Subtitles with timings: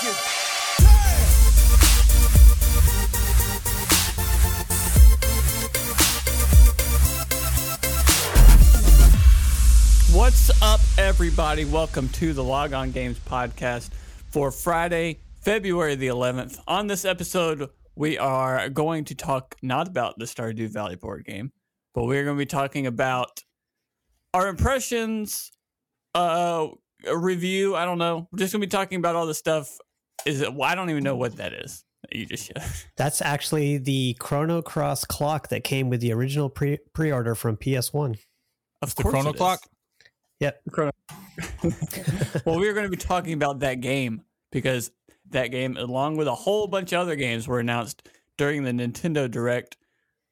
[0.00, 0.22] What's
[10.62, 11.66] up, everybody?
[11.66, 13.90] Welcome to the Log On Games podcast
[14.30, 16.60] for Friday, February the 11th.
[16.66, 21.52] On this episode, we are going to talk not about the Stardew Valley board game,
[21.92, 23.44] but we're going to be talking about
[24.32, 25.52] our impressions,
[26.14, 26.68] uh,
[27.06, 27.76] a review.
[27.76, 28.28] I don't know.
[28.32, 29.76] We're just going to be talking about all the stuff.
[30.26, 30.54] Is it?
[30.54, 31.84] Well, I don't even know what that is.
[32.02, 32.62] that You just showed.
[32.96, 37.56] That's actually the Chrono Cross clock that came with the original pre pre order from
[37.56, 38.18] PS1.
[38.82, 39.38] Of The chrono it is.
[39.38, 39.60] clock?
[40.40, 40.62] Yep.
[42.46, 44.90] well, we're going to be talking about that game because
[45.28, 48.08] that game, along with a whole bunch of other games, were announced
[48.38, 49.76] during the Nintendo Direct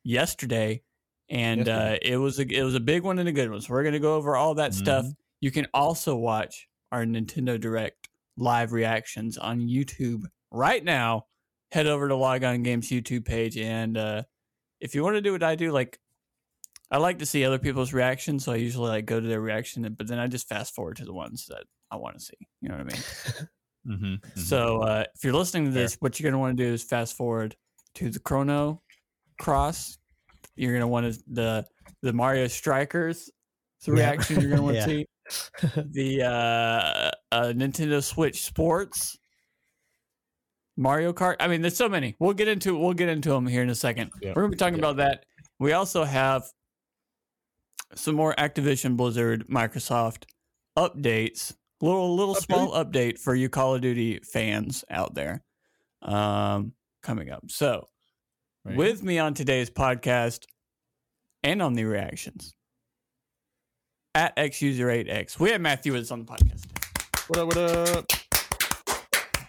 [0.02, 0.82] yesterday,
[1.28, 3.60] and uh, it was a it was a big one and a good one.
[3.60, 5.06] So we're going to go over all that stuff.
[5.40, 11.26] You can also watch our Nintendo Direct live reactions on YouTube right now.
[11.72, 14.22] Head over to Log On Games YouTube page, and uh,
[14.80, 15.98] if you want to do what I do, like
[16.90, 19.82] I like to see other people's reactions, so I usually like go to their reaction,
[19.98, 22.38] but then I just fast forward to the ones that I want to see.
[22.62, 23.02] You know what I mean?
[23.86, 24.40] Mm-hmm.
[24.40, 26.82] So uh, if you're listening to this, what you're going to want to do is
[26.82, 27.56] fast forward
[27.94, 28.82] to the Chrono
[29.40, 29.96] Cross.
[30.56, 31.64] You're going to want to, the
[32.02, 33.30] the Mario Strikers
[33.86, 34.10] the Yeah.
[34.10, 34.86] reaction you're going to want to Yeah.
[34.86, 35.06] see.
[35.76, 39.18] The uh, uh, Nintendo Switch Sports,
[40.76, 41.36] Mario Kart.
[41.40, 42.14] I mean, there's so many.
[42.18, 44.10] We'll get into we'll get into them here in a second.
[44.22, 44.30] Yeah.
[44.30, 44.90] We're going to be talking Yeah.
[44.90, 45.24] about that.
[45.58, 46.44] We also have
[47.94, 50.24] some more Activision Blizzard Microsoft
[50.78, 51.54] updates.
[51.80, 55.42] Little little small update for you Call of Duty fans out there.
[56.02, 57.44] Um coming up.
[57.50, 57.88] So
[58.64, 58.76] Right.
[58.76, 60.44] with me on today's podcast
[61.42, 62.54] and on the reactions
[64.18, 65.38] at xuser8x.
[65.38, 66.66] We have Matthew with us on the podcast.
[67.28, 67.46] What up?
[67.46, 68.06] What up?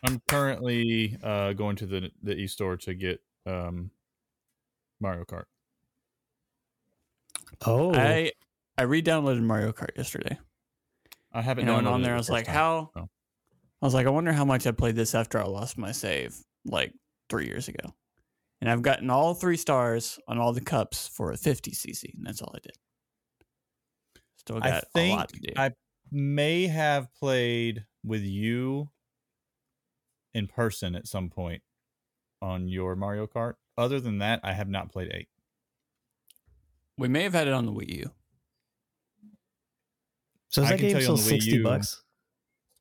[0.04, 3.90] I'm currently uh, going to the the e store to get um,
[5.02, 5.46] Mario Kart.
[7.66, 8.32] Oh, I
[8.78, 10.38] I re-downloaded Mario Kart yesterday.
[11.34, 12.14] I haven't And I went on there.
[12.14, 12.56] I was first like, time.
[12.56, 12.92] how?
[12.96, 13.10] Oh.
[13.82, 16.38] I was like, I wonder how much I played this after I lost my save
[16.66, 16.94] like
[17.28, 17.96] three years ago.
[18.62, 22.26] And I've gotten all three stars on all the cups for a 50 cc, and
[22.26, 22.74] that's all I did.
[24.50, 25.54] Still I got a think lot to do.
[25.56, 25.72] I
[26.12, 28.90] may have played with you
[30.34, 31.62] in person at some point
[32.42, 33.56] on your Mario Kart.
[33.78, 35.28] Other than that, I have not played eight.
[36.98, 38.12] we may have had it on the Wii U.
[40.50, 42.04] so is I that can game tell you on still the Wii sixty U- bucks?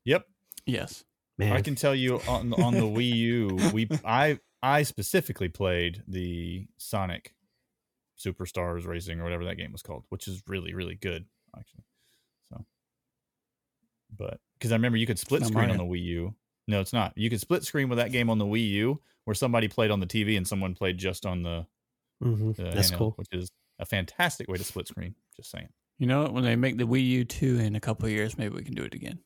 [0.05, 0.25] Yep,
[0.65, 1.03] Yes.
[1.37, 6.03] Man, I can tell you on on the Wii U, we I I specifically played
[6.07, 7.33] the Sonic
[8.17, 11.25] Superstars Racing or whatever that game was called, which is really really good
[11.57, 11.83] actually.
[12.51, 12.65] So,
[14.17, 16.35] but because I remember you could split screen on the Wii U.
[16.67, 17.13] No, it's not.
[17.15, 19.99] You could split screen with that game on the Wii U, where somebody played on
[19.99, 21.65] the TV and someone played just on the.
[22.23, 23.13] Mhm, the that's handheld, cool.
[23.15, 23.49] Which is
[23.79, 25.15] a fantastic way to split screen.
[25.35, 25.69] Just saying.
[25.97, 26.29] You know?
[26.29, 28.75] When they make the Wii U 2 in a couple of years, maybe we can
[28.75, 29.19] do it again.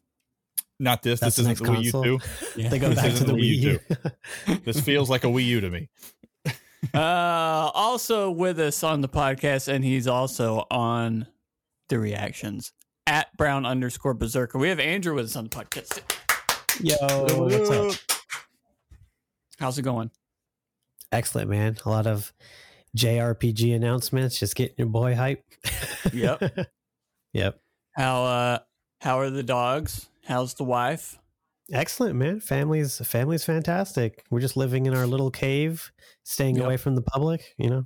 [0.79, 1.19] Not this.
[1.19, 2.25] That's this the isn't next the Wii U two.
[2.61, 2.69] Yeah.
[2.69, 4.59] They go This back to the the Wii Wii U.
[4.65, 5.89] This feels like a Wii U to me.
[6.93, 11.27] uh, also with us on the podcast, and he's also on
[11.89, 12.71] the reactions
[13.07, 14.57] at Brown underscore Berserker.
[14.57, 16.01] We have Andrew with us on the podcast.
[16.79, 16.95] Yo,
[17.43, 18.17] what's up?
[19.59, 20.11] How's it going?
[21.11, 21.77] Excellent, man.
[21.85, 22.33] A lot of
[22.97, 24.39] JRPG announcements.
[24.39, 25.43] Just getting your boy hype.
[26.11, 26.57] Yep.
[27.33, 27.59] yep.
[27.93, 28.59] How uh
[29.01, 30.07] how are the dogs?
[30.25, 31.17] How's the wife?
[31.71, 32.39] Excellent, man.
[32.39, 34.23] Family's family's fantastic.
[34.29, 35.91] We're just living in our little cave,
[36.23, 36.65] staying Yep.
[36.65, 37.55] away from the public.
[37.57, 37.85] You know.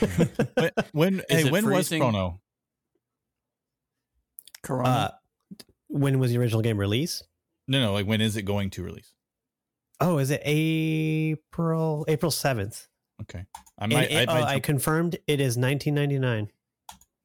[0.54, 2.40] when, when Is hey, when was Chrono?
[4.62, 4.88] Corona.
[4.88, 5.10] Uh,
[5.88, 7.24] when was the original game released?
[7.66, 9.12] No, no, like when is it going to release?
[10.00, 12.88] Oh, is it April April seventh?
[13.22, 13.44] Okay,
[13.78, 14.12] I might.
[14.12, 16.50] I, oh, might I confirmed it is 1999.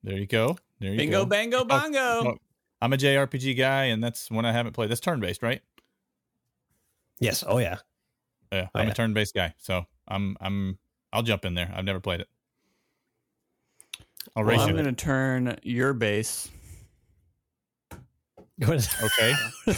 [0.03, 0.57] there you go.
[0.79, 1.25] There you Bingo go.
[1.25, 1.99] bango Oh, bongo.
[1.99, 2.37] oh,
[2.81, 4.89] I'm a JRPG guy, and that's one I haven't played.
[4.89, 5.61] That's turn based, right?
[7.19, 7.43] Yes.
[7.47, 7.77] Oh yeah.
[8.51, 8.91] Yeah, Oh, I'm yeah.
[8.91, 10.77] a turn based guy, so I'm I'm
[11.13, 11.71] I'll jump in there.
[11.75, 12.27] I've never played it.
[14.35, 16.49] I'll race Well, I'm gonna turn your base.
[18.61, 19.33] Okay.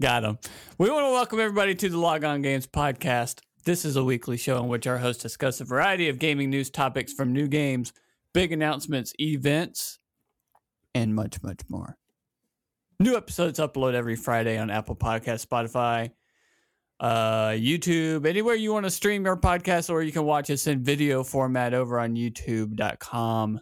[0.00, 0.38] Got him.
[0.76, 3.40] We want to welcome everybody to the Log On Games podcast.
[3.64, 6.70] This is a weekly show in which our hosts discuss a variety of gaming news
[6.70, 7.92] topics from new games,
[8.34, 9.98] big announcements, events,
[10.94, 11.96] and much, much more.
[13.00, 16.10] New episodes upload every Friday on Apple Podcast, Spotify,
[17.00, 20.82] uh, YouTube, anywhere you want to stream your podcast, or you can watch us in
[20.82, 23.60] video format over on youtube.com.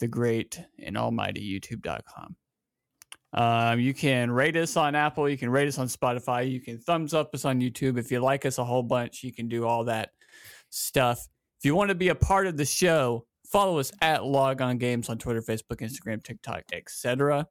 [0.00, 2.36] The great and almighty youtube.com.
[3.32, 5.28] Um, you can rate us on Apple.
[5.28, 6.50] You can rate us on Spotify.
[6.50, 7.98] You can thumbs up us on YouTube.
[7.98, 10.10] If you like us a whole bunch, you can do all that
[10.70, 11.26] stuff.
[11.58, 14.78] If you want to be a part of the show, follow us at Log On
[14.78, 17.46] Games on Twitter, Facebook, Instagram, TikTok, etc.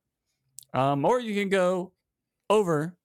[0.73, 1.93] Um, or you can go
[2.49, 2.95] over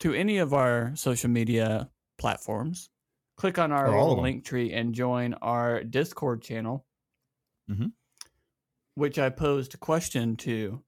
[0.00, 2.90] to any of our social media platforms,
[3.36, 4.22] click on our Or all of little them.
[4.24, 6.86] link tree, and join our Discord channel,
[7.70, 7.92] Mhm.
[8.98, 10.82] Which I posed a question to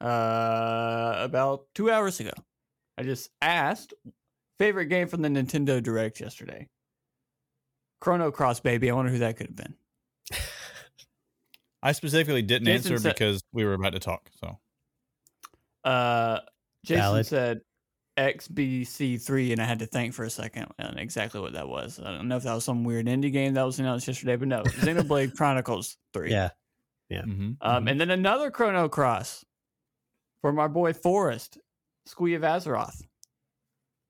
[0.00, 2.32] uh, about two hours ago.
[2.98, 3.94] I just asked
[4.58, 6.68] favorite game from the Nintendo Direct yesterday.
[8.00, 8.90] Chrono Cross, baby.
[8.90, 9.74] I wonder who that could have been.
[11.82, 14.28] I specifically didn't Jason answer said- because we were about to talk.
[14.40, 14.58] So
[15.84, 16.40] Uh,
[16.84, 17.26] Jason Valid.
[17.26, 17.60] said
[18.18, 22.00] XBC3, and I had to think for a second on exactly what that was.
[22.00, 24.48] I don't know if that was some weird indie game that was announced yesterday, but
[24.48, 26.30] no, Xenoblade Chronicles 3.
[26.30, 26.48] Yeah.
[27.10, 27.90] Mhm, Um, mhm.
[27.90, 29.44] And then another Chrono Cross
[30.40, 31.58] from our boy Forrest,
[32.06, 33.02] Squee of Azeroth.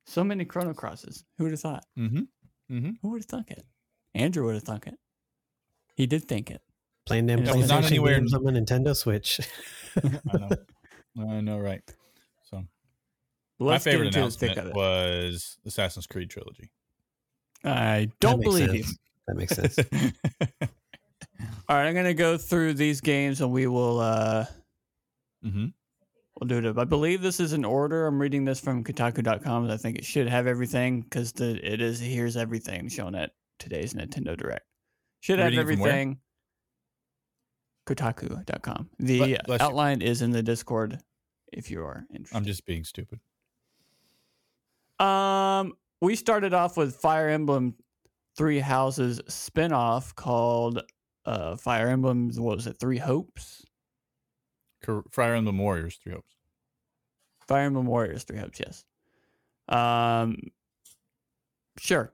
[0.07, 1.25] So many Chrono Crosses.
[1.39, 1.85] Who would have thought?
[1.99, 2.29] Mhm.
[2.71, 2.97] Mhm.
[3.03, 3.65] Who would have thunk it?
[4.15, 4.99] Andrew would have thunk it.
[5.95, 6.63] He did think it.
[7.07, 9.41] Playing them Yeah, it was not PlayStation anywhere- games on the Nintendo Switch.
[10.33, 10.49] I know.
[11.19, 11.83] I know, right?
[12.45, 12.67] So
[13.59, 16.71] Let's my favorite get into the thick announcement was Assassin's Creed trilogy.
[17.65, 18.85] I don't makes believe you.
[19.27, 19.77] That makes sense.
[21.69, 24.47] All right, I'm gonna go through these games and we will uh
[25.43, 25.67] hmm
[26.41, 26.79] we'll do it.
[26.79, 28.07] I believe this is in order.
[28.07, 29.71] I'm reading this from Kotaku.com.
[29.71, 33.95] I think it should have everything because the it is here's everything shown at today's
[33.95, 34.65] Nintendo Direct.
[35.21, 36.19] Should have everything.
[37.87, 38.91] Kotaku.com.
[38.99, 39.67] The Bless- bless you.
[39.67, 40.99] outline is in the Discord
[41.53, 42.37] if you are interested.
[42.37, 43.21] I'm just being stupid.
[44.99, 47.75] Um, we started off with Fire Emblem
[48.37, 50.83] Three Houses spinoff called
[51.27, 52.31] uh Fire Emblem.
[52.37, 52.79] What was it?
[52.79, 53.65] Three Hopes.
[55.11, 56.35] Fire Emblem Warriors, Three Hopes.
[57.47, 58.61] Fire Emblem Warriors Three Hopes.
[58.61, 58.85] Yes.
[59.69, 60.39] Um.
[61.79, 62.13] Sure.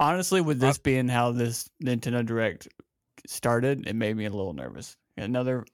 [0.00, 2.68] Honestly, with this being how this Nintendo Direct
[3.26, 4.96] started, it made me a little nervous.
[5.16, 5.64] Another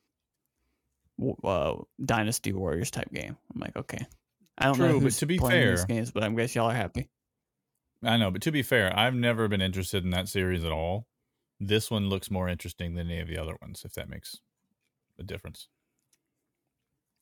[1.44, 3.36] uh, Dynasty Warriors type game.
[3.54, 4.06] I'm like, okay.
[4.56, 6.54] I don't know True, but who's to be playing these fair- games, but I guess
[6.54, 7.08] y'all are happy.
[8.02, 11.06] I know, but to be fair, I've never been interested in that series at all.
[11.66, 14.36] This one looks more interesting than any of the other ones, if that makes
[15.18, 15.68] a difference.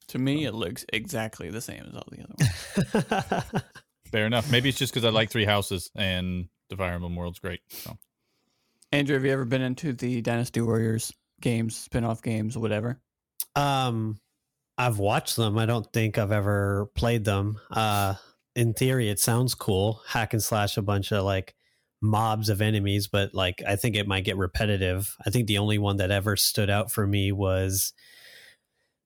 [0.09, 3.63] To me, it looks exactly the same as all the other ones.
[4.11, 4.51] Fair enough.
[4.51, 7.61] Maybe it's just because I like Three Houses and the Fire Emblem world's great.
[7.71, 7.97] So
[8.91, 13.01] Andrew, have you ever been into the Dynasty Warriors games, spin-off games, whatever?
[13.57, 14.19] um,
[14.79, 15.59] I've watched them.
[15.59, 17.59] I don't think I've ever played them.
[17.71, 18.15] Uh,
[18.57, 20.01] in theory, it sounds cool.
[20.07, 21.55] Hack and slash a bunch of like
[22.03, 25.17] mobs of enemies, but like I think it might get repetitive.
[25.25, 27.93] I think the only one that ever stood out for me was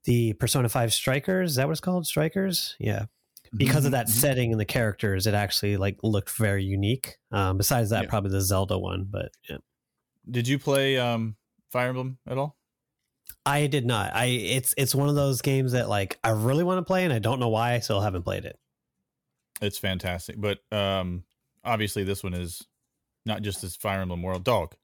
[0.04, 1.50] the Persona 5 Strikers.
[1.50, 2.06] Is that what it's called?
[2.06, 2.74] Strikers?
[2.80, 3.06] Yeah.
[3.56, 4.10] Because of that Mhm.
[4.10, 7.16] setting and the characters, it actually like looked very unique.
[7.30, 8.08] Um, besides that, Yeah.
[8.10, 9.58] probably the Zelda one, but yeah.
[10.28, 11.36] Did you play um,
[11.70, 12.56] Fire Emblem at all?
[13.44, 14.14] I did not.
[14.14, 17.12] I it's it's one of those games that like I really want to play and
[17.12, 18.58] I don't know why I still haven't played it.
[19.60, 21.24] It's fantastic, but um,
[21.64, 22.62] obviously this one is
[23.26, 24.74] not just this Fire Emblem world dog,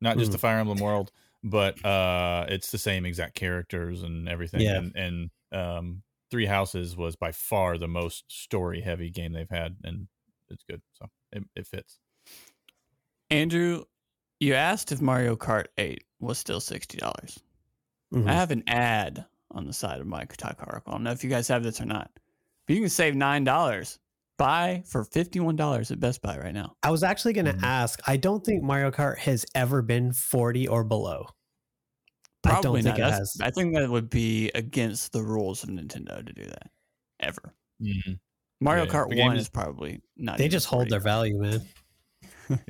[0.00, 0.32] not just Mhm.
[0.32, 1.10] the Fire Emblem world,
[1.42, 4.60] but uh, it's the same exact characters and everything.
[4.60, 4.76] Yeah.
[4.76, 9.76] And, and um, Three Houses was by far the most story heavy game they've had,
[9.84, 10.06] and
[10.48, 10.82] it's good.
[10.92, 11.98] So it, it fits.
[13.30, 13.84] Andrew,
[14.40, 16.98] you asked if Mario Kart 8 was still $60.
[16.98, 17.40] dollars
[18.14, 18.28] Mhm.
[18.28, 20.92] I have an ad on the side of my Kotaku article.
[20.92, 22.10] I don't know if you guys have this or not,
[22.66, 23.98] but you can save $9.
[24.38, 26.74] Buy for $51 at Best Buy right now.
[26.82, 27.62] I was actually going to Mhm.
[27.62, 28.00] ask.
[28.06, 31.26] I don't think Mario Kart has ever been 40 or below.
[32.44, 33.08] I don't Probably think not.
[33.08, 33.40] it That's- has.
[33.40, 36.70] I think that would be against the rules of Nintendo to do that
[37.18, 37.54] ever.
[38.60, 40.38] Mario Yeah, Kart 1 is- is probably not.
[40.38, 40.90] They just hold 40.
[40.90, 41.68] their value, man.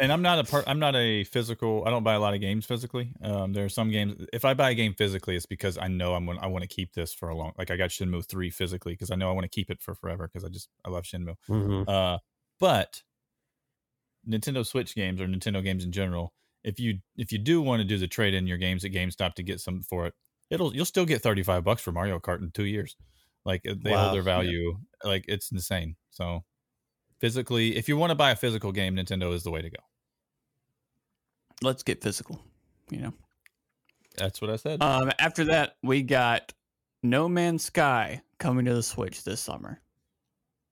[0.00, 0.64] and I'm not a part.
[0.66, 1.84] I'm not a physical.
[1.86, 3.12] I don't buy a lot of games physically.
[3.22, 4.26] Um, there are some games.
[4.32, 6.28] If I buy a game physically, it's because I know I'm.
[6.38, 7.52] I want to keep this for a long.
[7.58, 9.94] Like I got Shenmue three physically because I know I want to keep it for
[9.94, 11.36] forever because I just I love Shenmue.
[11.48, 11.88] Mhm.
[11.88, 12.18] Uh,
[12.60, 13.02] but
[14.28, 16.32] Nintendo Switch games or Nintendo games in general,
[16.64, 19.34] if you if you do want to do the trade in your games at GameStop
[19.34, 20.14] to get some for it,
[20.50, 22.96] it'll you'll still get thirty five bucks for Mario Kart in two years.
[23.44, 24.04] Like they Wow.
[24.04, 24.78] hold their value.
[25.04, 25.96] Like it's insane.
[26.10, 26.44] So
[27.20, 29.82] physically, if you want to buy a physical game, Nintendo is the way to go.
[31.62, 32.40] Let's get physical.
[32.90, 33.12] You know.
[34.16, 34.82] That's what I said.
[34.82, 36.52] Um, after that, we got
[37.02, 39.80] No Man's Sky coming to the Switch this summer.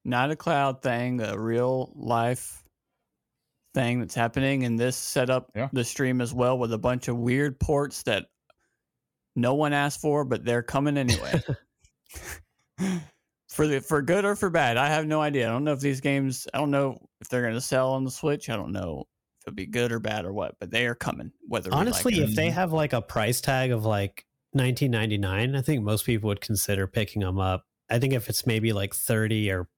[0.05, 2.63] Not a cloud thing, a real life
[3.75, 4.65] thing that's happening.
[4.65, 5.69] And this set up Yeah.
[5.73, 8.27] the stream as well with a bunch of weird ports that
[9.35, 11.43] no one asked for, but they're coming anyway.
[13.57, 15.49] for the for good or for bad, I have no idea.
[15.49, 16.47] I don't know if these games.
[16.55, 18.49] I don't know if they're going to sell on the Switch.
[18.51, 19.05] I don't know
[19.41, 20.55] if it'll be good or bad or what.
[20.61, 21.33] But they are coming.
[21.49, 25.83] Whether Honestly, like if they have like a price tag of like 1999, I think
[25.83, 27.65] most people would consider picking them up.
[27.91, 29.69] I think if it's maybe like 30 or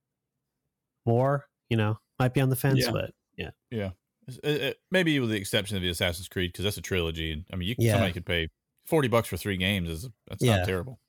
[1.06, 2.90] more, you know, might be on the fence, Yeah.
[2.90, 3.50] but yeah.
[3.70, 3.90] Yeah,
[4.26, 6.82] it- it- uh, uh, maybe with the exception of the Assassin's Creed because that's a
[6.82, 7.32] trilogy.
[7.32, 7.92] and I mean, you, Yeah.
[7.92, 8.48] somebody could pay
[8.86, 9.88] forty bucks for three games.
[9.90, 10.56] Is that's Yeah.
[10.58, 11.00] not terrible.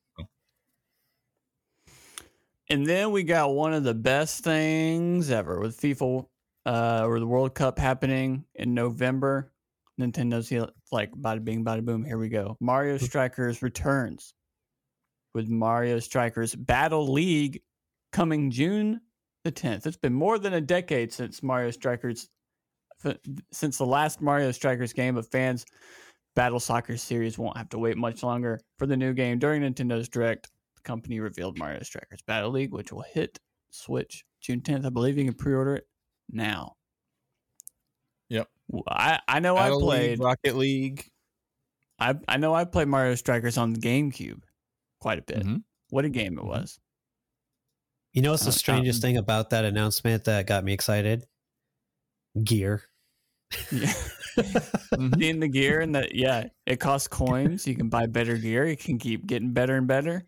[2.70, 6.24] And then we got one of the best things ever with FIFA
[6.66, 9.52] uh, or the World Cup happening in November.
[10.00, 10.52] Nintendo's
[10.92, 12.04] like bada bing, bada boom.
[12.04, 12.56] Here we go.
[12.60, 14.34] Mario Strikers returns
[15.34, 17.60] with Mario Strikers Battle League
[18.12, 19.00] coming June
[19.42, 19.86] the 10th.
[19.86, 22.28] It's been more than a decade since Mario Strikers,
[23.50, 25.66] since the last Mario Strikers game, but fans
[26.36, 29.40] Battle Soccer series won't have to wait much longer for the new game.
[29.40, 30.48] During Nintendo's Direct,
[30.82, 33.38] the company revealed Mario Strikers Battle League, which will hit
[33.70, 34.86] Switch June 10th.
[34.86, 35.86] I believe you can pre-order it
[36.30, 36.76] now.
[38.28, 38.48] Yep.
[38.70, 41.10] W- I, I know Battle I played League, Rocket League.
[41.98, 44.42] I I know I played Mario Strikers on the GameCube
[45.00, 45.44] quite a bit.
[45.44, 45.64] Mhm.
[45.90, 46.46] What a game it Mhm.
[46.48, 46.78] was.
[48.12, 51.26] You know what's the Uh, strangest um, thing about that announcement that got me excited?
[52.42, 52.82] Gear.
[53.70, 53.92] Yeah.
[55.18, 57.66] Seeing the gear and that yeah, it costs coins.
[57.66, 58.66] You can buy better gear.
[58.66, 60.24] You can keep getting better and better.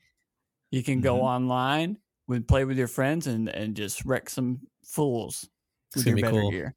[0.72, 1.22] You can go Mhm.
[1.22, 5.48] online with play with your friends and and just wreck some fools
[5.88, 6.50] It's with your be better cool.
[6.50, 6.74] gear.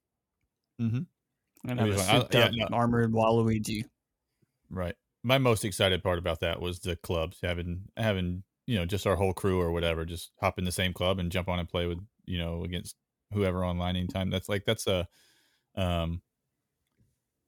[0.80, 1.08] Mhm.
[1.68, 1.94] And have.
[1.98, 2.68] I- souped yeah, no.
[2.76, 3.86] armored Waluigi.
[4.70, 4.96] Right.
[5.24, 9.16] My most excited part about that was the clubs having having you know just our
[9.16, 11.86] whole crew or whatever just hop in the same club and jump on and play
[11.88, 12.96] with you know against
[13.34, 14.30] whoever online anytime.
[14.30, 15.08] That's like that's a
[15.76, 16.22] um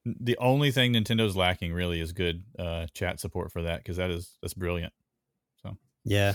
[0.06, 4.10] the only thing Nintendo's lacking really is good uh chat support for that because that
[4.12, 4.94] is that's brilliant.
[6.08, 6.34] Yeah.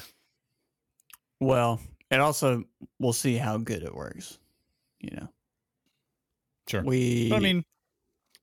[1.41, 2.65] Well, and also
[2.99, 4.39] we'll see how good it works.
[5.01, 5.29] You know,
[6.69, 6.83] Sure.
[6.83, 7.29] we.
[7.31, 7.65] But I mean,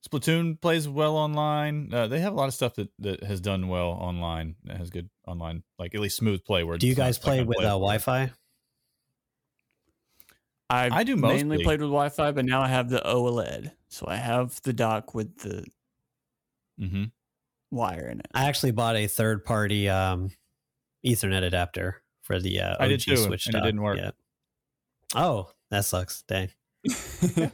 [0.06, 1.92] Splatoon plays well online.
[1.94, 4.56] Uh, they have a lot of stuff that, that has done well online.
[4.64, 6.64] That has good online, like at least smooth play.
[6.64, 7.62] Where Do you guys play with uh.
[7.70, 8.32] Wi-Fi?
[10.68, 11.64] I I do mainly mostly.
[11.64, 15.38] played with Wi-Fi, but now I have the OLED, so I have the dock with
[15.38, 15.64] the
[16.80, 17.10] Mhm.
[17.70, 18.26] wire in it.
[18.34, 20.30] I actually bought a third-party um,
[21.04, 23.98] Ethernet adapter for the uh, OG I did too, Switch and it didn't work.
[23.98, 24.10] Yeah.
[25.14, 26.22] Oh, that sucks.
[26.22, 26.50] Dang.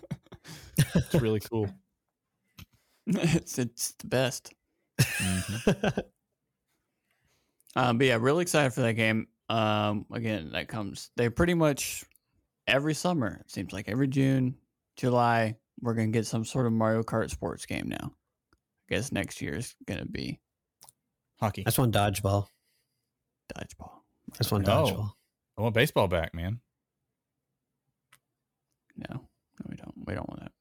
[0.95, 1.71] It's really cool.
[3.07, 4.53] it's it's the best.
[5.01, 6.03] Mhm.
[7.77, 9.29] Um, but yeah, really excited for that game.
[9.51, 11.11] Um, again, that comes.
[11.17, 12.05] They pretty much
[12.67, 13.43] every summer.
[13.43, 14.57] It seems like every June,
[14.97, 18.15] July, we're gonna get some sort of Mario Kart sports game now.
[18.55, 20.41] I guess next year is gonna be
[21.39, 21.65] Hockey.
[21.65, 22.47] That's one dodgeball.
[23.55, 23.93] Dodgeball.
[24.39, 24.71] That's one Oh.
[24.85, 25.13] dodgeball.
[25.59, 26.61] I want baseball back, man.
[28.97, 29.95] No, no, we don't.
[30.07, 30.53] We don't want that.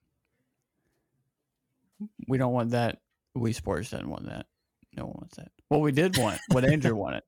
[2.27, 2.99] We don't want that.
[3.33, 4.45] We Sports doesn't want that.
[4.95, 5.51] No one wants that.
[5.69, 7.23] What we did want, what Andrew wanted.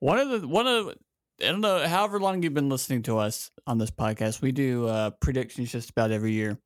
[0.00, 0.88] One of the one of
[1.40, 1.86] I don't know.
[1.86, 5.90] However long you've been listening to us on this podcast, we do uh, predictions just
[5.90, 6.58] about every year.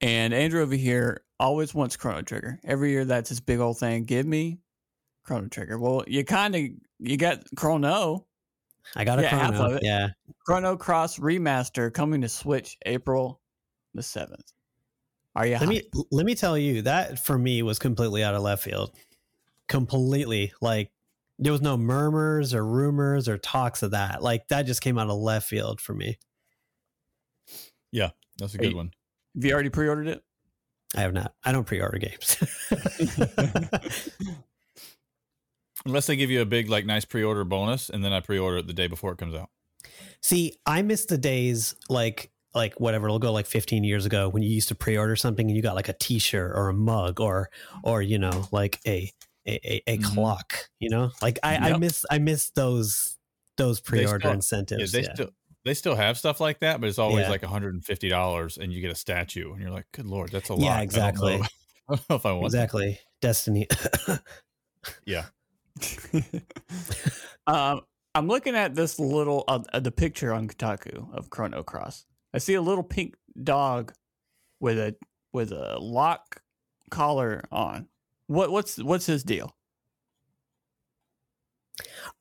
[0.00, 2.58] And Andrew over here always wants Chrono Trigger.
[2.64, 4.04] Every year, that's his big old thing.
[4.04, 4.58] Give me
[5.24, 5.78] Chrono Trigger.
[5.78, 6.62] Well, you kind of
[6.98, 8.26] you got Chrono.
[8.96, 9.66] I got a Yeah, half chrono.
[9.70, 9.82] of it.
[9.84, 10.08] Yeah.
[10.46, 13.40] Chrono Cross Remaster coming to Switch April
[13.94, 14.52] the seventh.
[15.36, 18.42] Are you Let me let me tell you that for me was completely out of
[18.42, 18.96] left field.
[19.68, 20.90] Completely like
[21.38, 24.22] there was no murmurs or rumors or talks of that.
[24.22, 26.18] Like that just came out of left field for me.
[27.92, 28.64] Yeah, that's a Hey.
[28.68, 28.90] good one.
[29.36, 30.22] Have you already pre-ordered it?
[30.96, 31.34] I have not.
[31.44, 32.36] I don't pre-order games.
[35.86, 38.66] Unless they give you a big, like, nice pre-order bonus, and then I pre-order it
[38.66, 39.48] the day before it comes out.
[40.22, 44.42] See, I miss the days like like whatever it'll go like 15 years ago when
[44.42, 47.48] you used to pre-order something and you got like a t-shirt or a mug or
[47.84, 49.08] or you know like a
[49.46, 50.04] a, a, a Mhm.
[50.04, 53.16] clock you know like I, I miss i miss those
[53.56, 55.14] those pre-order still- Yeah, incentives they yeah.
[55.14, 55.30] still
[55.64, 57.30] they still have stuff like that, but it's always Yeah.
[57.30, 60.54] like 150 dollars and you get a statue, and you're like, "Good lord, that's a
[60.54, 61.38] lot." Yeah, I don't exactly.
[61.38, 61.44] know-
[61.88, 62.58] I don't know if I want that.
[62.64, 63.68] exactly destiny
[65.04, 65.26] Yeah,
[67.46, 67.82] um,
[68.14, 72.06] I'm looking at this little uh, uh, the picture on Kotaku of Chrono Cross.
[72.34, 73.92] I see a little pink dog
[74.60, 74.96] with a
[75.32, 76.42] with a lock
[76.90, 77.88] collar on.
[78.26, 79.54] What what's what's his deal?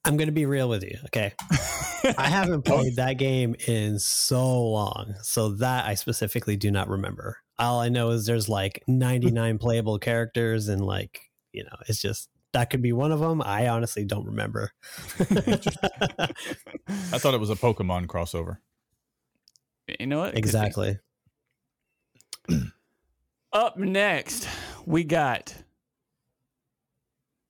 [0.05, 1.33] i'm gonna be real with you okay
[2.17, 7.37] i haven't played that game in so long so that i specifically do not remember
[7.57, 12.28] all i know is there's like 99 playable characters and like you know, it's just
[12.53, 13.41] that could be one of them.
[13.41, 14.71] I honestly don't remember.
[15.19, 15.25] I
[17.17, 18.57] thought it was a Pokemon crossover.
[19.99, 20.29] You know what?
[20.29, 20.47] It could be.
[20.47, 20.99] exactly.
[23.53, 24.47] Up next,
[24.85, 25.55] we got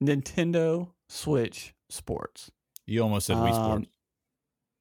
[0.03, 2.51] Nintendo Switch Sports.
[2.86, 3.88] You almost said Wii Um, Sports.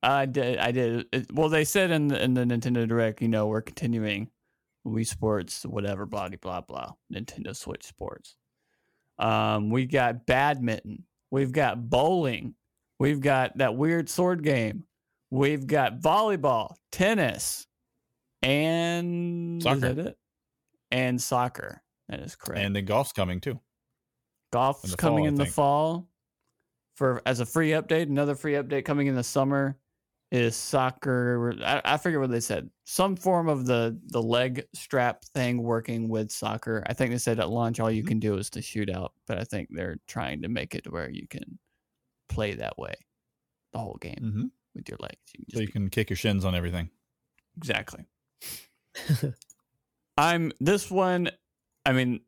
[0.03, 0.59] I did.
[0.59, 1.07] I did.
[1.13, 4.31] It- well, they said in the in the Nintendo Direct, you know, we're continuing
[4.87, 6.93] Wii Sports, whatever, blah blah blah.
[7.13, 8.37] Nintendo Switch Sports.
[9.19, 11.05] Um, we got badminton.
[11.31, 12.55] We've got bowling.
[12.99, 14.85] We've got that weird sword game.
[15.31, 17.67] We've got volleyball, tennis,
[18.43, 20.15] and Soccer.
[20.91, 21.83] And soccer.
[22.09, 22.65] That is correct.
[22.65, 23.61] And then golf's coming too.
[24.53, 26.09] Golf's in coming fall, in the fall
[26.97, 28.05] for as a free update.
[28.05, 29.77] Another free update coming in the summer
[30.31, 31.55] is soccer.
[31.65, 32.69] I, I forget what they said.
[32.85, 36.83] Some form of the the leg strap thing working with soccer.
[36.87, 38.09] I think they said at launch all you Mm-hmm.
[38.09, 40.91] can do is to shoot out, but I think they're trying to make it to
[40.91, 41.59] where you can
[42.29, 42.95] play that way
[43.73, 44.45] the whole game Mm-hmm.
[44.75, 45.17] with your legs.
[45.37, 46.91] You So you be- can kick your shins on everything.
[47.57, 48.05] Exactly.
[50.17, 51.31] I'm this one.
[51.87, 52.21] I mean,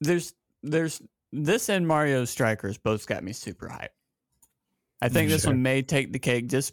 [0.00, 1.00] there's there's
[1.32, 3.88] this and Mario Strikers both got me super hyped.
[5.02, 5.52] I think this Sure.
[5.52, 6.72] one may take the cake just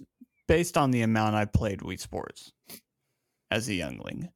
[0.51, 2.51] based on the amount I played Wii Sports
[3.49, 4.29] as a youngling.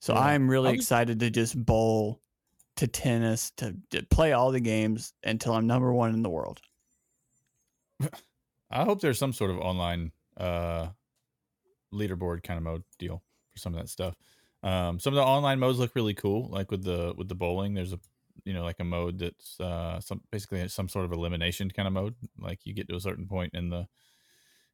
[0.00, 0.20] So Yeah.
[0.20, 2.20] I'm really I was- excited to just bowl
[2.76, 6.60] to tennis to, to play all the games until I'm number one in the world.
[8.70, 10.88] I hope there's some sort of online uh,
[11.92, 13.22] leaderboard kind of mode deal
[13.52, 14.14] for some of that stuff.
[14.62, 17.74] Um, some of the online modes look really cool, like with the with the bowling.
[17.74, 18.00] There's a
[18.44, 21.92] you know like a mode that's uh, some basically some sort of elimination kind of
[21.92, 22.14] mode.
[22.38, 23.86] Like you get to a certain point in the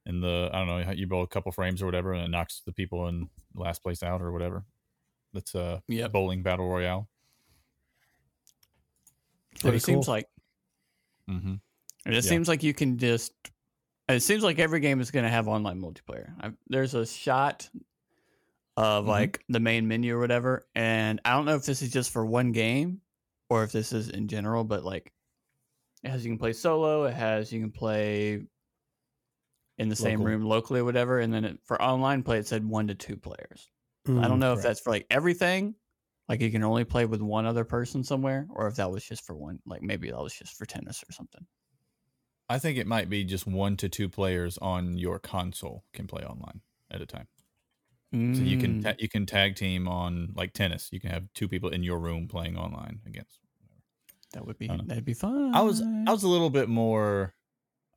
[0.07, 2.62] in the I don't know you bowl a couple frames or whatever, and it knocks
[2.64, 4.64] the people in last place out or whatever.
[5.33, 6.12] That's a Yep.
[6.12, 7.09] bowling battle royale.
[9.54, 10.26] But Pretty it seems like
[11.28, 11.54] Mm-hmm.
[12.07, 12.28] And it Yeah.
[12.28, 13.33] seems like you can just.
[14.09, 16.35] It seems like every game is going to have online multiplayer.
[16.40, 17.70] I, there's a shot
[18.77, 19.09] of Mhm.
[19.09, 22.27] like the main menu or whatever, and I don't know if this is just for
[22.27, 23.03] one game
[23.48, 25.12] or if this is in general, but like
[26.03, 28.46] it has you can play solo, it has you can play
[29.81, 30.25] in the same Local.
[30.25, 33.16] room locally or whatever, and then it, for online play it said one to two
[33.19, 33.69] players.
[34.16, 35.77] I don't Mm, know if that's for like everything,
[36.29, 39.27] like you can only play with one other person somewhere, or if that was just
[39.27, 41.47] for one, like maybe that was just for tennis or something.
[42.51, 46.23] I think it might be just one to two players on your console can play
[46.23, 47.29] online at a time.
[48.33, 48.81] So you can Mm.
[48.81, 50.88] ta- you can tag team on like tennis.
[50.93, 53.40] You can have two people in your room playing online against.
[54.33, 55.53] That would be that'd be fun.
[55.53, 57.35] I was I was a little bit more,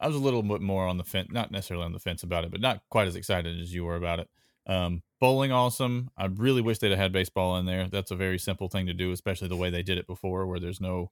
[0.04, 2.44] I was a little bit more on the fence, not necessarily on the fence about
[2.44, 4.30] it, but not quite as excited as you were about it.
[4.68, 6.10] Um, bowling awesome.
[6.18, 7.88] I really wish they'd have had baseball in there.
[7.88, 10.60] That's a very simple thing to do, especially the way they did it before, where
[10.60, 11.12] there's no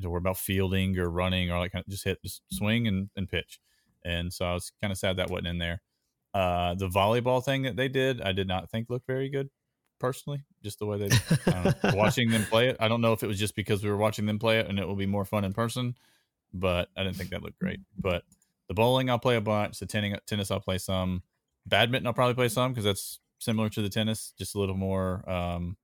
[0.00, 3.10] to worry about fielding or running or like kind of just hit, just swing and,
[3.16, 3.60] and pitch.
[4.04, 5.80] And so I was kind of sad that wasn't in there.
[6.34, 9.50] Uh, the volleyball thing that they did, I did not think looked very good
[10.00, 10.42] personally.
[10.62, 11.08] Just the way they
[11.50, 12.76] know, watching them play it.
[12.80, 14.78] I don't know if it was just because we were watching them play it and
[14.78, 15.94] it will be more fun in person,
[16.54, 17.80] but I didn't think that looked great.
[17.98, 18.24] But
[18.68, 19.78] the bowling, I'll play a bunch.
[19.78, 21.22] The tennis, tennis I'll play some.
[21.66, 25.28] Badminton, I'll probably play some because that's similar to the tennis, just a little more
[25.30, 25.76] um,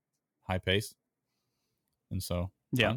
[0.43, 0.95] high pace.
[2.11, 2.95] And so, Yeah.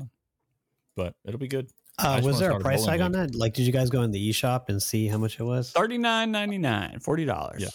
[0.95, 1.69] but it'll be good.
[1.99, 3.35] Uh, was there a price tag on that?
[3.35, 5.71] Like, did you guys go in the eShop and see how much it was?
[5.71, 7.61] Thirty nine ninety nine, forty dollars.
[7.61, 7.69] Yeah.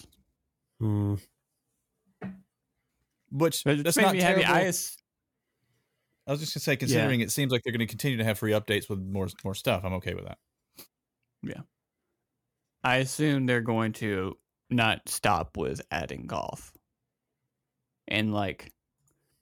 [0.80, 1.14] Hmm.
[3.30, 4.42] Which But that's not maybe heavy.
[4.42, 4.60] terrible.
[4.62, 4.96] I as-
[6.26, 8.38] I was just gonna say, considering it seems like they're going to continue to have
[8.38, 10.38] free updates with more more stuff, I'm okay with that.
[11.42, 11.60] Yeah,
[12.82, 14.36] I assume they're going to
[14.70, 16.72] not stop with adding golf.
[18.08, 18.72] And like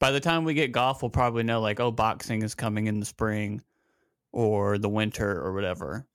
[0.01, 3.01] by the time we get golf, we'll probably know like, oh, boxing is coming in
[3.01, 3.63] the spring
[4.33, 6.07] or the winter or whatever.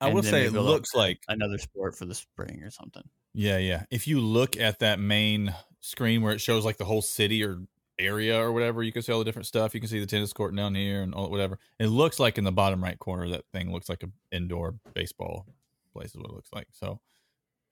[0.00, 3.02] I will say it looks like Another sport for the spring or something.
[3.34, 3.84] Yeah, yeah.
[3.90, 7.60] If you look at that main screen where it shows like the whole city or
[7.98, 9.74] area or whatever, you can see all the different stuff.
[9.74, 11.58] You can see the tennis court down here and all whatever.
[11.78, 15.46] It looks like in the bottom right corner that thing looks like an indoor baseball
[15.92, 16.68] place is what it looks like.
[16.72, 17.00] So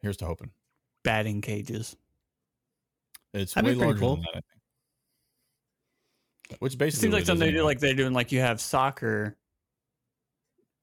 [0.00, 0.50] here's to hoping.
[1.04, 1.96] Batting cages.
[3.34, 4.16] It's That'd way larger cool.
[4.16, 4.40] than that, I
[6.48, 6.60] think.
[6.60, 9.36] Which It basically seems like something they do like they're doing like you have soccer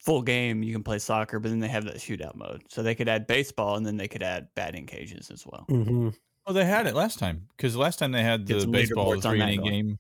[0.03, 2.63] full game, you can play soccer, but then they have that shootout mode.
[2.67, 5.65] So they could add baseball and then they could add batting cages as well.
[5.69, 6.09] hmm
[6.45, 9.41] Oh, they had it last time because last time they had the baseball, the three
[9.41, 9.99] inning game.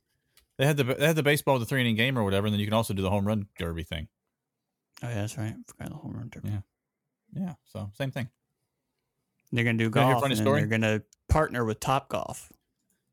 [0.57, 2.59] They had the they had the baseball, the three inning game or whatever, and then
[2.59, 4.07] you can also do the home run derby thing.
[5.01, 5.55] Oh yeah, that's right.
[5.67, 6.49] Forgot the home run derby.
[6.49, 6.61] Yeah.
[7.35, 8.29] Yeah, so same thing.
[9.51, 10.59] They're gonna do golf, funny and story.
[10.61, 12.51] They're gonna partner with Top Golf.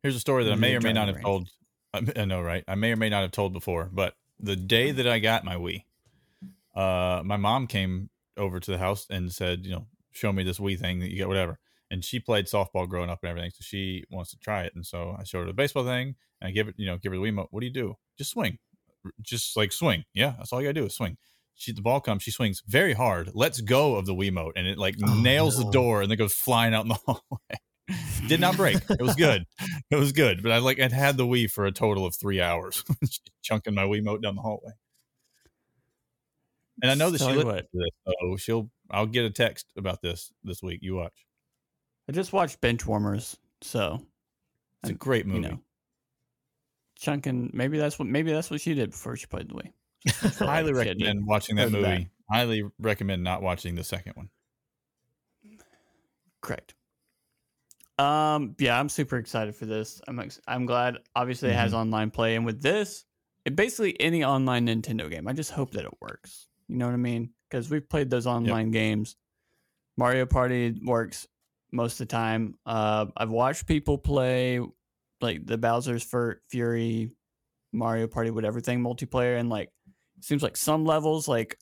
[0.02, 1.48] Here's a story that I may or may not have driving told.
[1.94, 2.64] I I know, right?
[2.68, 5.56] I may or may not have told before, but the day that I got my
[5.56, 5.84] Wii,
[6.74, 10.58] uh, my mom came over to the house and said, you know, show me this
[10.58, 11.58] Wii thing that you get, whatever.
[11.90, 14.72] And she played softball growing up and everything, so she wants to try it.
[14.76, 17.10] And so I showed her the baseball thing, and I give it, you know, give
[17.12, 17.46] her the Wii.
[17.50, 17.96] What do you do?
[18.16, 18.58] Just swing,
[19.20, 20.04] just like swing.
[20.14, 21.16] Yeah, that's all you gotta do is swing.
[21.56, 24.78] She the ball comes, she swings very hard, lets go of the Wiimote, and it
[24.78, 25.64] like Oh, nails no.
[25.66, 27.98] the door, and then goes flying out in the hallway.
[28.28, 28.76] Did not break.
[28.88, 29.44] It was good.
[29.90, 30.44] It was good.
[30.44, 32.84] But I like I'd had the Wii for a total of three hours,
[33.42, 34.70] chunking my Wiimote down the hallway.
[36.82, 38.70] And I know that Tell she you listens to this, so she'll.
[38.92, 40.80] I'll get a text about this this week.
[40.82, 41.26] You watch.
[42.10, 44.04] I just watched Benchwarmers, so
[44.82, 45.42] It's a great movie.
[45.42, 45.60] you know,
[46.98, 47.50] chunking.
[47.54, 49.72] Maybe that's what maybe that's what she did before she played the Wii.
[50.06, 52.10] Just felt like Highly she had to- recommend watching that movie.
[52.28, 54.28] Highly recommend not watching the second one.
[56.40, 56.74] Correct.
[57.96, 58.56] Um.
[58.58, 60.00] Yeah, I'm super excited for this.
[60.08, 60.96] I'm ex- I'm glad.
[61.14, 61.80] Obviously, it has Mm-hmm.
[61.80, 63.04] online play, and with this,
[63.44, 65.28] it basically any online Nintendo game.
[65.28, 66.48] I just hope that it works.
[66.66, 67.30] You know what I mean?
[67.48, 69.14] Because we've played those online games.
[69.96, 71.28] Mario Party works
[71.72, 72.56] most of the time.
[72.66, 74.60] Uh, I've watched people play
[75.20, 76.04] like the Bowser's
[76.50, 77.12] Fury,
[77.72, 79.70] Mario Party, whatever thing multiplayer, and like
[80.18, 81.56] it seems like some levels like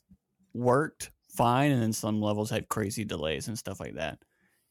[0.53, 4.19] worked fine, and then some levels had crazy delays and stuff like that.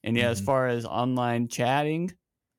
[0.05, 0.45] And yeah, as Mhm.
[0.45, 2.13] far as online chatting,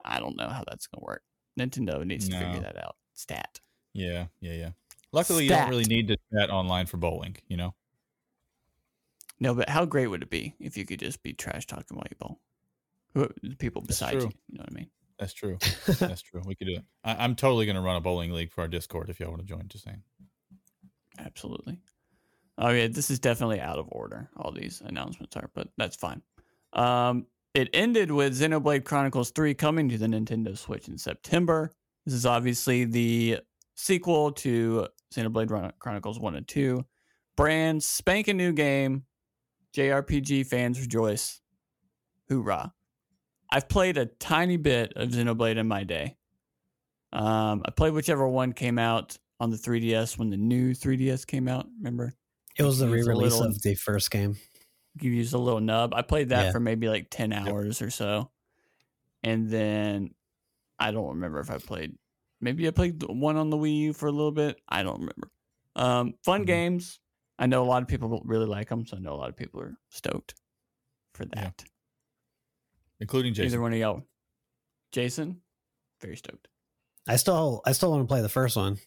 [0.06, 1.24] I don't know how that's gonna work.
[1.60, 2.96] Nintendo needs to figure that out.
[3.14, 3.60] Stat.
[3.94, 4.72] Yeah, yeah, yeah.
[5.12, 7.38] Luckily, you don't really need to chat online for bowling.
[7.48, 7.76] You know.
[9.40, 12.08] No, but how great would it be if you could just be trash talking while
[12.10, 12.40] you bowl?
[13.14, 14.30] Who the people That's beside you?
[14.50, 14.90] You know what I mean?
[15.20, 15.58] That's true.
[16.00, 16.42] That's true.
[16.46, 16.84] We could do it.
[17.04, 19.42] I, I'm totally going to run a bowling league for our Discord if y'all want
[19.42, 19.68] to join.
[19.68, 20.02] Just saying.
[21.18, 21.78] Absolutely.
[22.58, 24.30] Oh yeah, this is definitely out of order.
[24.38, 26.22] All these announcements are, but that's fine.
[26.74, 31.72] Um, it ended with Xenoblade Chronicles 3 coming to the Nintendo Switch in September.
[32.06, 33.40] This is obviously the
[33.76, 36.86] sequel to Xenoblade Chronicles 1 and 2.
[37.36, 39.04] Brand spanking new game.
[39.74, 41.42] JRPG fans rejoice.
[42.28, 42.74] Hoorah.
[43.52, 46.16] I've played a tiny bit of Xenoblade in my day.
[47.12, 51.48] Um, I played whichever one came out on the 3DS when the new 3DS came
[51.48, 51.66] out.
[51.80, 52.14] Remember?
[52.58, 54.36] It was the re-release little- of the first game.
[55.02, 55.94] you used a little nub.
[55.94, 56.52] I played that Yeah.
[56.52, 58.32] for maybe like 10 hours or so.
[59.24, 60.14] And then
[60.78, 61.98] I don't remember if I played
[62.42, 64.60] maybe I played one on the Wii U for a little bit.
[64.68, 65.32] I don't remember.
[65.76, 66.48] Um fun Mhm.
[66.48, 67.00] games.
[67.38, 69.38] I know a lot of people really like them, so I know a lot of
[69.38, 70.36] people are stoked
[71.14, 71.64] for that.
[73.00, 73.54] Including Jason.
[73.54, 74.04] Either one of y'all.
[74.92, 75.42] Jason,
[76.02, 76.48] very stoked.
[77.08, 78.78] I still I still want to play the first one.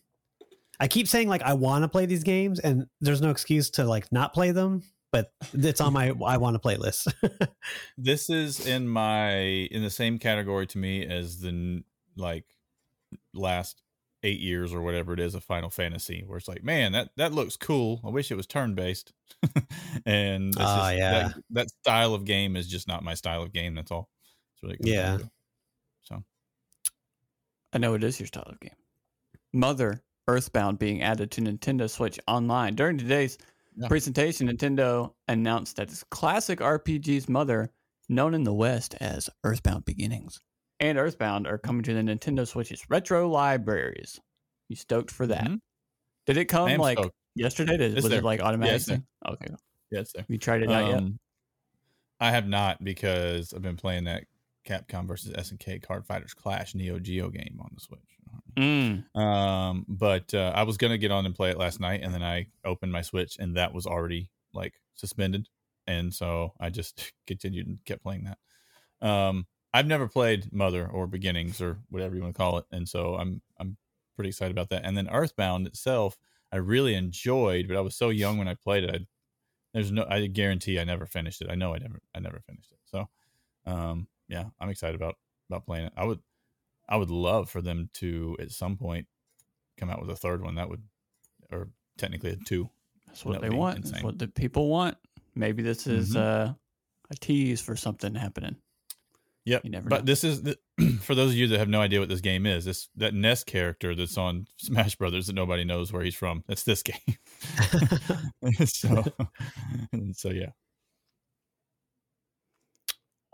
[0.81, 3.85] I keep saying like I want to play these games and there's no excuse to
[3.85, 7.09] like not play them, but it's on my I want to play list.
[7.96, 11.85] This is in my in the same category to me as the
[12.16, 12.46] like
[13.33, 13.81] last
[14.23, 17.33] eight years or whatever it is of Final Fantasy, where it's like, man, that that
[17.33, 18.01] looks cool.
[18.05, 19.13] I wish it was turn based.
[20.07, 21.11] and that's Ah, just- yeah.
[21.29, 23.75] that, that style of game is just not my style of game.
[23.75, 24.09] That's all.
[24.55, 25.19] It's really comes Yeah.
[26.03, 26.23] So
[27.73, 28.71] I know it is your style of game.
[29.53, 32.75] Mother Earthbound being added to Nintendo Switch Online.
[32.75, 33.39] During today's
[33.77, 33.89] Yeah.
[33.89, 37.71] presentation, Nintendo announced that its classic RPG's Mother,
[38.09, 40.41] known in the West as Earthbound Beginnings,
[40.83, 44.21] and Earthbound are coming to the Nintendo Switch's retro libraries.
[44.68, 45.45] You stoked for that?
[45.45, 45.61] Mhm.
[46.27, 47.14] Did it come like stoked.
[47.35, 47.77] yesterday?
[47.77, 48.18] Did, was there.
[48.18, 48.75] it like automatic?
[48.75, 48.97] it's there.
[48.97, 49.07] thing?
[49.27, 49.55] okay.
[49.90, 50.27] yeah, it's there.
[50.29, 50.99] You tried it out yet?
[50.99, 51.18] Um,
[52.21, 54.25] I have not because I've been playing that
[54.66, 58.01] Capcom versus SNK Card Fighters Clash Neo Geo game on the Switch.
[58.57, 59.16] Mm.
[59.16, 62.23] Um, but uh, I was gonna get on and play it last night, and then
[62.23, 65.49] I opened my Switch, and that was already like suspended,
[65.87, 69.07] and so I just continued and kept playing that.
[69.07, 72.89] Um, I've never played Mother or Beginnings or whatever you want to call it, and
[72.89, 73.77] so I'm I'm
[74.17, 74.85] pretty excited about that.
[74.85, 76.19] And then Earthbound itself,
[76.53, 78.95] I really enjoyed, but I was so young when I played it.
[78.95, 79.07] I,
[79.73, 81.49] there's no, I guarantee I never finished it.
[81.51, 82.79] I know I never, I never finished it.
[82.85, 83.09] So,
[83.65, 85.17] um, yeah, I'm excited about
[85.51, 85.93] about playing it.
[85.97, 86.21] I would,
[86.89, 89.07] I would love for them to at some point
[89.79, 90.57] come out with a third one.
[90.57, 90.83] That would,
[91.51, 92.69] or technically a two.
[93.07, 93.85] That's what That they want.
[93.85, 94.99] That's what the people want.
[95.35, 96.17] Maybe this is Mhm.
[96.17, 96.55] uh,
[97.11, 98.57] a tease for something happening.
[99.44, 99.64] Yep.
[99.64, 100.07] You never but know.
[100.07, 100.59] this is the,
[101.00, 102.64] for those of you that have no idea what this game is.
[102.64, 106.44] This that Ness character that's on Smash Brothers that nobody knows where he's from.
[106.46, 106.96] That's this game.
[108.64, 109.05] so,
[110.12, 110.50] so yeah.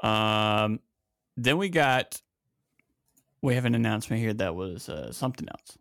[0.03, 0.81] Um,
[1.37, 2.21] then we got
[3.43, 5.77] we have an announcement here that was uh, something else.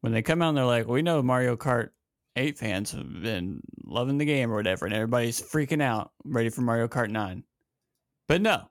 [0.00, 1.90] When they come out and they're like, "We know Mario Kart
[2.36, 6.62] 8 fans have been loving the game or whatever," and everybody's freaking out, ready for
[6.62, 7.44] Mario Kart 9.
[8.28, 8.68] But no.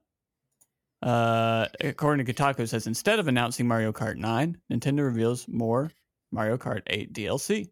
[1.05, 5.91] Uh, according to Kotaku, it says instead of announcing Mario Kart 9, Nintendo reveals more
[6.31, 7.69] Mario Kart 8 DLC.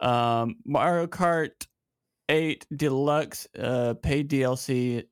[0.00, 1.50] Um, Mario Kart
[2.30, 5.04] 8 Deluxe uh, paid DLC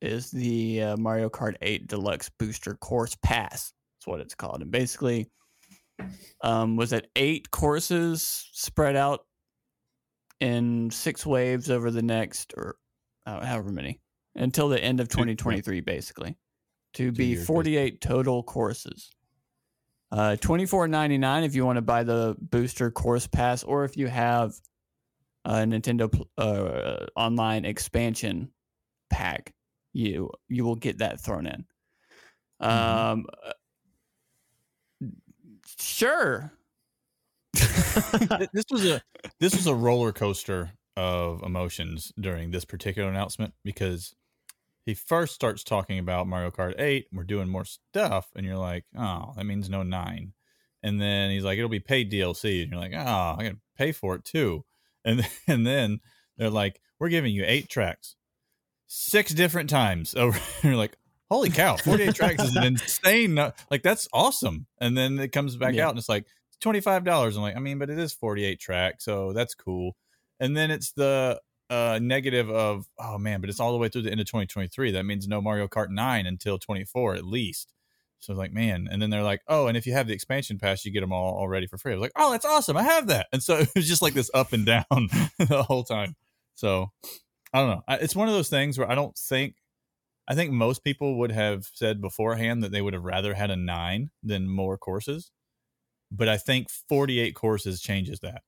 [0.00, 3.72] is the uh, Mario Kart 8 Deluxe Booster Course Pass.
[3.96, 4.60] That's what it's called.
[4.60, 5.30] And basically,
[6.42, 9.20] um, was it eight courses spread out
[10.40, 12.76] in six waves over the next, or
[13.26, 14.00] uh, however many,
[14.34, 16.36] until the end of 2023, basically,
[16.94, 19.10] to be 48 total courses.
[20.10, 24.54] Uh, 24.99 if you want to buy the booster course pass, or if you have
[25.44, 28.50] a Nintendo uh, online expansion
[29.10, 29.52] pack,
[29.92, 31.64] you you will get that thrown in.
[32.62, 32.68] Mhm.
[32.68, 33.52] Um, uh,
[35.78, 36.52] sure.
[38.52, 39.00] This was a
[39.40, 44.14] this was a roller coaster of emotions during this particular announcement because
[44.84, 48.84] he first starts talking about Mario Kart 8, we're doing more stuff, and you're like,
[48.96, 50.32] oh, that means no nine.
[50.82, 53.92] And then he's like, it'll be paid DLC, and you're like, oh, I gotta pay
[53.92, 54.64] for it too.
[55.06, 56.00] And and then
[56.38, 58.16] they're like, we're giving you eight tracks,
[58.86, 60.38] six different times over.
[60.38, 60.96] and you're like,
[61.30, 63.34] holy cow, 48 tracks is an insane.
[63.70, 64.66] Like that's awesome.
[64.80, 65.86] And then it comes back Yeah.
[65.86, 66.24] out, and it's like
[66.60, 67.36] twenty five dollars.
[67.36, 69.94] I'm like, I mean, but it is forty eight tracks, so that's cool.
[70.40, 71.38] And then it's the
[71.74, 74.92] uh negative of oh man, but it's all the way through the end of 2023.
[74.92, 77.72] That means no Mario Kart 9 until 24 at least.
[78.20, 80.14] So I was like, man, and then they're like, oh, and if you have the
[80.14, 81.92] expansion pass, you get them all already for free.
[81.92, 83.26] I was like, oh, that's awesome, I have that.
[83.32, 84.84] And so it was just like this up and down
[85.38, 86.16] the whole time.
[86.54, 86.90] So
[87.52, 87.82] I don't know.
[88.00, 89.56] It's one of those things where I don't think
[90.26, 93.56] I think most people would have said beforehand that they would have rather had a
[93.56, 95.30] nine than more courses.
[96.10, 98.42] But I think 48 courses changes that.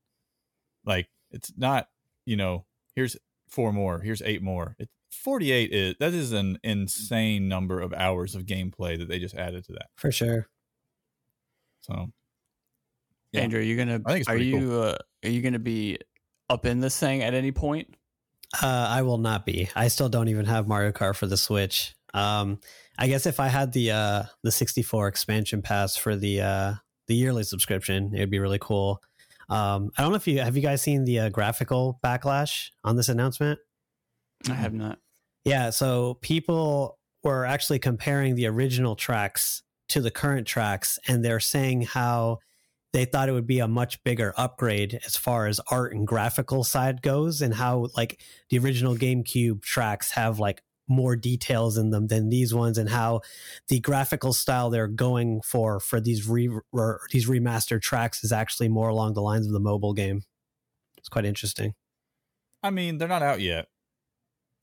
[0.85, 1.89] Like it's not,
[2.25, 2.65] you know,
[2.97, 4.75] here's four more, here's eight more.
[4.81, 9.37] It, 48 is that is an insane number of hours of gameplay that they just
[9.37, 9.87] added to that.
[9.97, 10.49] For sure.
[11.83, 12.11] So
[13.33, 13.43] Yeah.
[13.43, 14.61] Andrew, are you gonna I think it's are pretty cool.
[14.61, 15.99] you uh, are you gonna be
[16.51, 17.95] up in this thing at any point?
[18.63, 19.69] Uh, I will not be.
[19.75, 21.95] I still don't even have Mario Kart for the Switch.
[22.15, 22.61] Um,
[22.99, 26.75] I guess if I had the uh, the 64 expansion pass for the uh,
[27.09, 29.03] the yearly subscription, it would be really cool.
[29.49, 32.97] Um, I don't know if you have you guys seen the uh, graphical backlash on
[32.97, 33.59] this announcement.
[34.49, 34.99] I have not.
[35.45, 41.41] Yeah, so people were actually comparing the original tracks to the current tracks, and they're
[41.41, 42.39] saying how
[42.93, 46.65] they thought it would be a much bigger upgrade as far as art and graphical
[46.65, 52.07] side goes, and how like the original GameCube tracks have like more details in them
[52.09, 53.21] than these ones, and how
[53.69, 58.69] the graphical style they're going for for these re or these remastered tracks is actually
[58.69, 60.23] more along the lines of the mobile game.
[60.99, 61.75] It's quite interesting.
[62.63, 63.67] I mean, they're not out yet.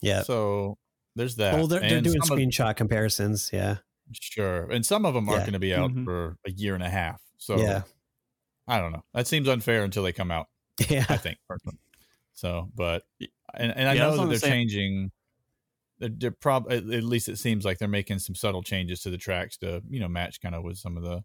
[0.01, 0.23] Yeah.
[0.23, 0.77] So
[1.15, 1.53] there's that.
[1.55, 3.49] well, they're, they're doing some of- screenshot comparisons.
[3.53, 3.77] Yeah.
[4.11, 4.69] Sure.
[4.69, 6.03] And some of them aren't going to be out Mhm.
[6.03, 7.21] for a year and a half.
[7.37, 7.83] So Yeah.
[8.67, 9.03] I don't know.
[9.13, 10.47] That seems unfair until they come out,
[10.89, 11.05] Yeah.
[11.07, 11.37] I think.
[11.47, 11.77] personally.
[12.33, 13.03] So, but
[13.53, 15.11] and, and I Yeah, know was that they're same- changing.
[16.03, 19.09] They're, they're prob at, at least it seems like they're making some subtle changes to
[19.09, 21.23] the tracks to you know match kind of with some of the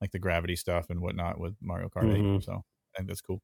[0.00, 2.36] like the gravity stuff and whatnot with Mario Kart Mhm.
[2.38, 2.44] 8.
[2.44, 3.42] So I think that's cool.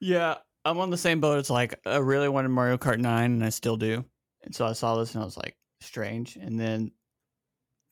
[0.00, 1.38] Yeah, I'm on the same boat.
[1.38, 4.04] It's like I really wanted Mario Kart 9 and I still do.
[4.42, 6.36] And so I saw this and I was like, strange.
[6.36, 6.92] And then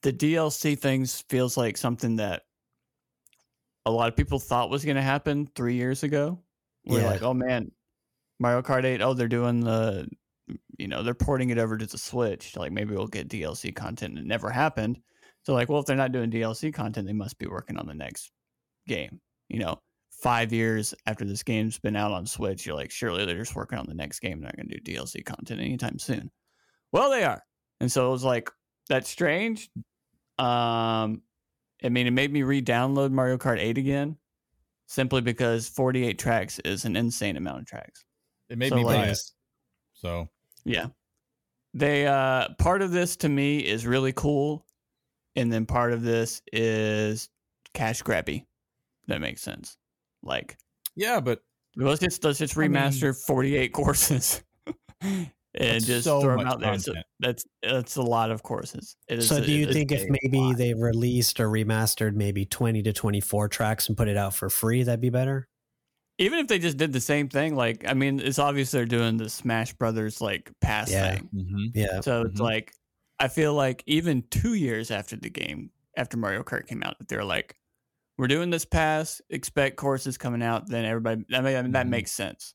[0.02, 2.44] the DLC things feels like something that
[3.84, 6.42] a lot of people thought was going to happen 3 years ago.
[6.84, 7.10] We're Yeah.
[7.10, 7.72] like, "Oh man,
[8.40, 10.08] Mario Kart 8, oh they're doing the
[10.78, 12.56] you know, they're porting it over to the Switch.
[12.56, 14.18] Like maybe we'll get DLC content.
[14.18, 14.98] It never happened.
[15.44, 17.94] So like, well, if they're not doing DLC content, they must be working on the
[17.94, 18.32] next
[18.88, 19.20] game.
[19.48, 23.36] You know, five years after this game's been out on Switch, you're like, surely they're
[23.38, 24.40] just working on the next game.
[24.40, 26.30] They're not going to do DLC content anytime soon.
[26.92, 27.42] Well, they are.
[27.80, 28.50] And so it was like,
[28.88, 29.68] that's strange.
[30.38, 31.22] Um,
[31.84, 34.16] I mean, it made me re download Mario Kart 8 again
[34.86, 38.04] simply because 48 tracks is an insane amount of tracks.
[38.48, 39.18] It made So, me like- it.
[39.94, 40.28] So
[40.66, 40.88] Yeah.
[41.74, 44.64] They uh part of this to me is really cool
[45.36, 47.28] and then part of this is
[47.74, 48.44] cash grabby.
[49.06, 49.76] That makes sense.
[50.22, 50.56] Like
[50.96, 51.40] yeah, but
[51.76, 54.42] let's just let's just I mean- remaster 48 courses
[55.02, 56.78] and just so throw them much out there.
[56.78, 58.96] So that's that's a lot of courses.
[59.08, 60.56] It is So, do you it's think if maybe lot.
[60.56, 64.82] they released or remastered maybe 20 to 24 tracks and put it out for free,
[64.82, 65.46] that'd be better?
[66.18, 69.16] Even if they just did the same thing, like I mean, it's obvious they're doing
[69.16, 71.14] the Smash Brothers like pass Yeah.
[71.16, 71.28] thing.
[71.34, 71.70] mhm.
[71.74, 72.00] Yeah.
[72.00, 72.44] So it's Mhm.
[72.44, 72.72] like
[73.18, 77.08] I feel like even two years after the game, after Mario Kart came out, that
[77.08, 77.56] they're like,
[78.18, 79.22] "We're doing this pass.
[79.30, 81.90] Expect courses coming out." Then everybody, I mean, I mean, that Mhm.
[81.90, 82.54] makes sense.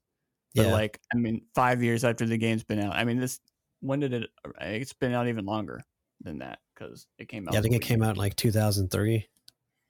[0.54, 0.72] But Yeah.
[0.74, 3.40] like, I mean, five years after the game's been out, I mean, this
[3.80, 4.30] when did it?
[4.62, 5.82] It's been out even longer
[6.20, 7.54] than that because it came out.
[7.56, 9.28] yeah, I think it came out in like 2003.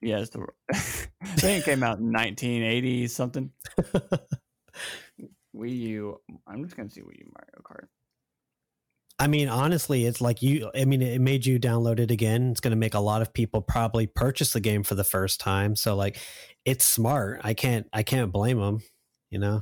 [0.02, 0.46] Yeah, it's the.
[0.72, 0.76] I
[1.38, 3.52] think it came out in 1980 something.
[5.56, 6.20] Wii U.
[6.48, 7.88] I'm just gonna see Wii U Mario Kart.
[9.22, 10.72] I mean, honestly, it's like you.
[10.76, 12.50] I mean, it made you download it again.
[12.50, 15.40] It's going to make a lot of people probably purchase the game for the first
[15.40, 15.76] time.
[15.76, 16.18] So, like,
[16.66, 17.42] it's smart.
[17.44, 17.88] I can't.
[17.94, 18.82] I can't blame them.
[19.30, 19.62] You know.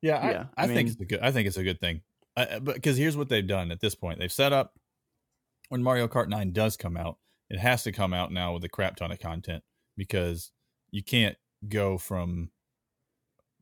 [0.00, 1.20] Yeah, Yeah, I, I I, think it's a good.
[1.20, 2.02] I think it's a good thing.
[2.36, 4.74] I, but because here's what they've done at this point: they've set up
[5.68, 7.18] when Mario Kart Nine does come out,
[7.52, 9.62] it has to come out now with a crap ton of content
[9.96, 10.50] because
[10.90, 11.36] you can't
[11.68, 12.50] go from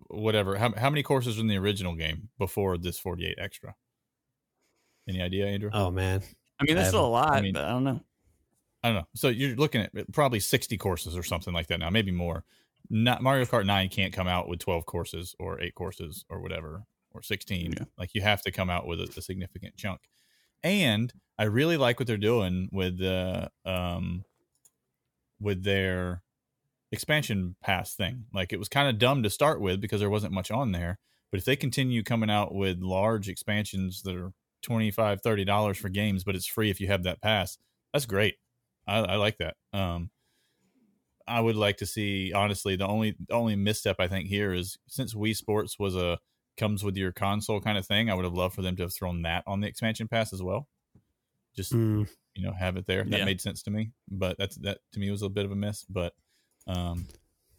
[0.07, 0.57] whatever.
[0.57, 3.75] How, how many courses were in the original game before this 48 extra?
[5.09, 5.71] Any idea, Andrew?
[5.73, 6.23] Oh man.
[6.61, 8.01] I mean, there's I still a lot, I mean- but I don't know.
[8.83, 9.09] I don't know.
[9.15, 12.45] So you're looking at probably 60 courses or something like that now, maybe more.
[12.89, 16.85] Not Mario Kart 9 can't come out with 12 courses or 8 courses or whatever
[17.11, 17.73] or 16.
[17.73, 17.85] Yeah.
[17.99, 20.01] Like you have to come out with a, a significant chunk.
[20.63, 24.25] And I really like what they're doing with the um
[25.41, 26.23] with their
[26.93, 28.27] expansion pass thing.
[28.35, 30.99] Like it was kind of dumb to start with because there wasn't much on there,
[31.33, 35.89] but if they continue coming out with large expansions that are 25 30 dollars for
[35.89, 37.59] games but it's free if you have that pass
[37.95, 38.37] that's great
[38.87, 39.57] I, I like that.
[39.73, 40.11] Um,
[41.27, 44.79] I would like to see honestly the only the only misstep I think here is
[44.89, 46.19] since Wii Sports was a
[46.61, 48.09] comes with your console kind of thing.
[48.11, 50.43] I would have loved for them to have thrown that on the expansion pass as
[50.43, 50.69] well.
[51.57, 53.03] Just Mm, you know have it there.
[53.05, 53.25] That Yeah.
[53.25, 53.91] made sense to me.
[54.09, 55.85] But that's that to me was a bit of a miss.
[55.85, 56.15] But
[56.69, 57.09] um,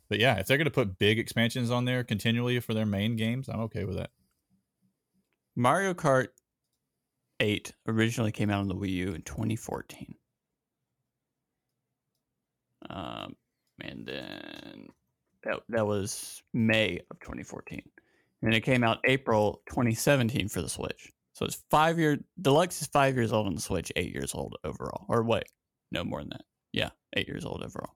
[0.07, 3.15] but yeah, if they're going to put big expansions on there continually for their main
[3.17, 4.11] games, I'm okay with that.
[5.55, 6.29] Mario Kart
[7.41, 10.15] 8 originally came out on the Wii U in 2014.
[12.89, 13.35] Um,
[13.81, 14.87] and then
[15.43, 17.81] that, that was May of 2014.
[18.41, 21.11] And it came out April 2017 for the Switch.
[21.33, 24.55] So it's five year deluxe is five years old on the Switch, eight years old
[24.63, 25.05] overall.
[25.07, 25.43] Or wait,
[25.91, 26.41] no more than that.
[26.73, 27.93] Yeah, eight years old overall.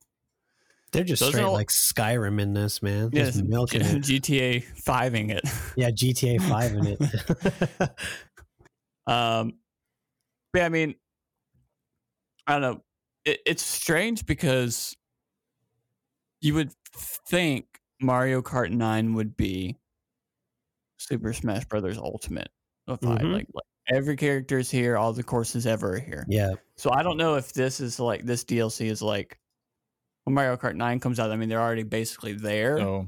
[0.91, 3.10] they're just Those straight all- like Skyrim in this man.
[3.12, 3.86] Just Yes, milking it.
[4.03, 5.43] GTA 5ing it.
[5.75, 7.91] Yeah, GTA Five in it.
[9.08, 9.53] Um,
[10.51, 10.95] but yeah, I mean,
[12.47, 12.81] I don't know.
[13.23, 14.95] It, it's strange because
[16.41, 16.71] you would
[17.29, 17.65] think
[18.01, 19.77] Mario Kart Nine would be
[20.97, 22.49] Super Smash Brothers Ultimate
[22.88, 23.34] of 5 Mhm.
[23.34, 26.25] Like, like every character is here, all the courses ever are here.
[26.27, 29.39] yeah, So I don't know if this is like this DLC is like
[30.23, 31.31] when Mario Kart Nine comes out.
[31.31, 33.08] I mean, they're already basically there So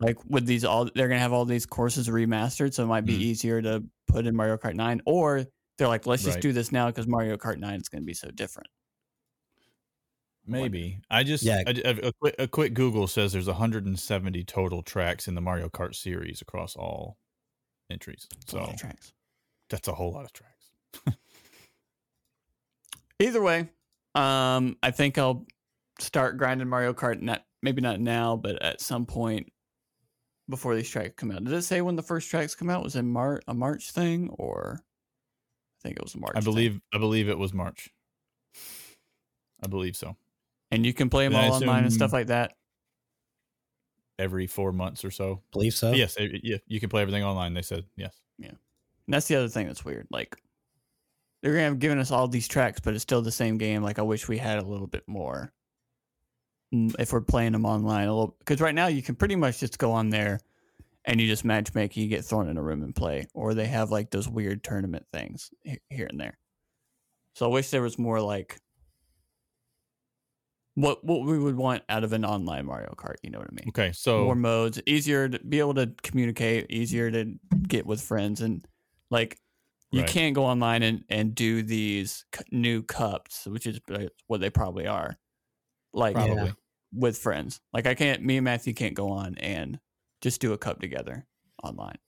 [0.00, 3.16] like with these all they're gonna have all these courses remastered so it might be
[3.16, 3.20] Mm.
[3.22, 5.44] easier to put in mario kart 9 or
[5.78, 6.42] they're like let's just Right.
[6.42, 8.68] do this now because mario kart 9 is gonna be so different
[10.46, 11.62] Maybe I just Yeah.
[11.66, 15.68] I, a, a quick a quick Google says there's 170 total tracks in the Mario
[15.68, 17.18] Kart series across all
[17.90, 18.26] entries.
[18.42, 19.12] It's a lot So of tracks
[19.68, 20.70] that's a whole lot of tracks.
[23.18, 23.68] either way
[24.14, 25.46] um i think i'll
[25.98, 29.50] start grinding mario kart not maybe not now but at some point
[30.48, 32.94] before these tracks come out did it say when the first tracks come out was
[32.96, 36.44] it Mar- a march thing or i think it was march I thing.
[36.44, 37.88] believe I believe it was March.
[39.64, 40.16] I believe so.
[40.70, 42.52] And you can play them all online and stuff like that
[44.18, 45.42] Every four months or so.
[45.52, 45.92] believe so.
[45.92, 47.52] Yes, eh, yeah, you can play everything online.
[47.52, 48.18] They said yes.
[48.38, 48.58] Yeah, and
[49.08, 50.06] that's the other thing that's weird.
[50.10, 50.34] Like
[51.42, 53.82] they're gonna have given us all these tracks, but it's still the same game.
[53.82, 55.52] Like I wish we had a little bit more.
[56.74, 59.60] mm, If we're playing them online, a little because right now you can pretty much
[59.60, 60.40] just go on there
[61.04, 61.94] and you just matchmake.
[61.94, 65.04] You get thrown in a room and play, or they have like those weird tournament
[65.12, 65.50] things
[65.90, 66.38] here and there.
[67.34, 68.58] So I wish there was more like
[70.76, 73.16] what what we would want out of an online Mario Kart.
[73.22, 73.68] You know what I mean?
[73.70, 77.34] Okay, so more modes, easier to be able to communicate, easier to
[77.66, 78.64] get with friends, and
[79.10, 79.38] like
[79.90, 80.10] you Right.
[80.10, 84.86] can't go online and and do these new cups, which is uh, what they probably
[84.86, 85.16] are,
[85.92, 86.26] like Yeah.
[86.26, 86.52] probably
[86.92, 87.60] with friends.
[87.72, 89.80] Like I can't, me and Matthew can't go on and
[90.22, 91.26] just do a cup together
[91.62, 91.98] online.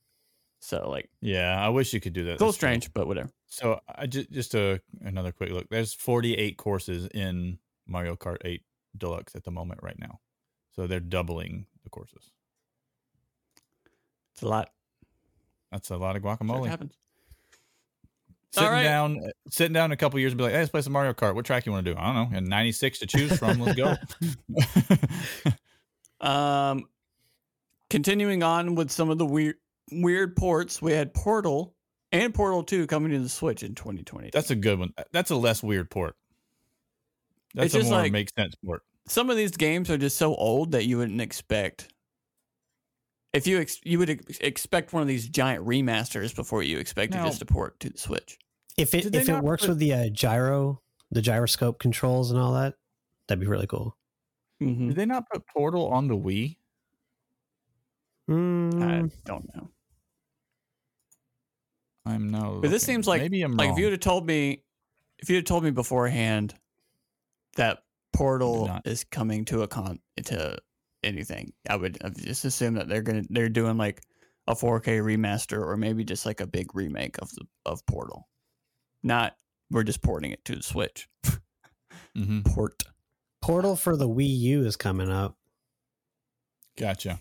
[0.60, 2.32] So like yeah, I wish you could do that.
[2.32, 3.30] it's a little strange, but whatever.
[3.46, 5.68] So I just just a another quick look.
[5.70, 7.58] There's 48 courses in
[7.88, 8.62] Mario Kart 8
[8.96, 10.20] Deluxe at the moment right now.
[10.74, 12.30] So they're doubling the courses.
[14.32, 14.70] It's a lot.
[15.72, 16.68] That's a lot of guacamole.
[16.68, 16.94] happens.
[18.52, 18.82] Sitting right.
[18.82, 19.20] down,
[19.50, 21.34] sitting down a couple years and be like, "Hey, let's play some Mario Kart.
[21.34, 22.00] What track you want to do?
[22.00, 22.38] I don't know.
[22.38, 23.60] And 96 to choose from.
[23.60, 23.94] Let's go."
[26.20, 26.88] Um,
[27.90, 29.56] continuing on with some of the weird
[29.92, 31.74] weird ports, we had Portal
[32.12, 34.30] and Portal Two coming to the Switch in 2020.
[34.32, 34.92] That's a good one.
[35.12, 36.16] That's a less weird port.
[37.54, 38.82] That's It's a just more like- makes sense port.
[39.06, 41.92] some of these games are just so old that you wouldn't expect.
[43.32, 47.14] If you ex- you would ex- expect one of these giant remasters before you expect
[47.14, 48.38] it Now- just to port to the Switch.
[48.76, 52.38] If it Did if it works put- with the uh, gyro, the gyroscope controls and
[52.40, 52.74] all that,
[53.26, 53.96] that'd be really cool.
[54.62, 54.88] Mhm.
[54.88, 56.56] Did they not put Portal on the Wii?
[58.30, 59.70] Mm, I don't know.
[62.04, 62.60] I'm now.
[62.60, 63.90] But this seems like maybe I'm like if you wrong.
[63.90, 64.62] would have told me
[65.18, 66.54] if you had told me beforehand
[67.58, 67.80] that
[68.12, 70.58] Portal is coming to a con to
[71.04, 74.02] anything, I would have just assume that they're gonna they're doing like
[74.46, 78.26] a 4K remaster or maybe just like a big remake of the of Portal.
[79.02, 79.36] Not
[79.70, 81.08] we're just porting it to the Switch.
[82.16, 82.44] Mhm.
[82.54, 82.82] Port.
[83.42, 85.36] Portal for the Wii U is coming up.
[86.76, 87.20] Gotcha.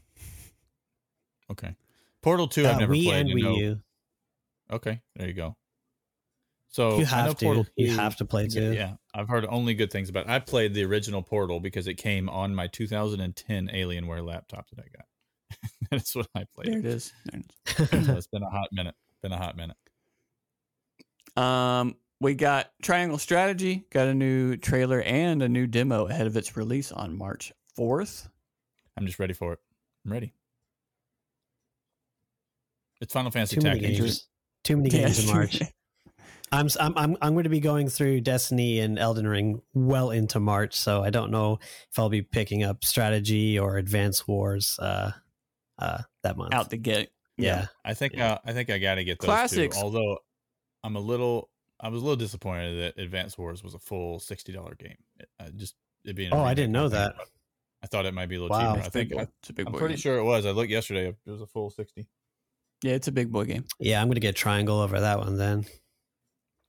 [1.52, 1.76] Okay.
[2.22, 3.20] Portal Two, I've Uh, never Wii played.
[3.22, 3.82] and and Wii know- U.
[4.72, 5.56] Okay, there you go.
[6.78, 7.46] So you have to.
[7.46, 8.74] Portal You have to play Yeah, too.
[8.74, 10.26] yeah, I've heard only good things about.
[10.26, 10.30] it.
[10.30, 14.88] I played the original Portal because it came on my 2010 Alienware laptop that I
[14.96, 15.06] got.
[15.90, 16.78] That's what I There played.
[16.78, 17.14] it is.
[17.32, 18.94] There it so it's been a hot minute.
[19.24, 19.76] Been a hot minute.
[21.36, 26.38] Um, we got Triangle Strategy got a new trailer and a new demo ahead of
[26.38, 28.30] its release on March 4th.
[28.96, 29.60] I'm just ready for it.
[30.06, 30.34] I'm ready.
[33.02, 34.00] It's Final Fantasy Too many Tactics.
[34.00, 34.28] games.
[34.64, 35.60] Too many games in March.
[36.52, 40.12] I'm, s- I'm I'm I'm going to be going through Destiny and Elden Ring well
[40.12, 41.60] into March, so I don't know
[41.92, 45.12] if I'll be picking up strategy or Advance Wars uh,
[45.80, 46.54] uh, that month.
[46.54, 47.10] out the gate.
[47.38, 47.68] yeah.
[47.84, 48.34] I think Yeah.
[48.34, 49.78] uh, I think I got to get those Classics.
[49.78, 50.20] Two, although
[50.84, 54.54] I'm a little I was a little disappointed that Advance Wars was a full sixty
[54.54, 54.98] dollar game.
[55.20, 55.76] It, uh, just
[56.06, 56.34] it being.
[56.34, 57.16] Oh, I didn't know think that.
[57.16, 57.28] about-
[57.84, 58.74] I thought it might be a little Wow.
[58.74, 58.80] cheaper.
[58.84, 59.22] I It's a big think boy.
[59.22, 60.00] I, It's a big I'm boy pretty game.
[60.02, 60.46] sure it was.
[60.48, 61.10] I looked yesterday.
[61.10, 62.08] It was a full sixty.
[62.82, 63.66] Yeah, it's a big boy game.
[63.80, 65.66] Yeah, I'm going to get Triangle over that one then.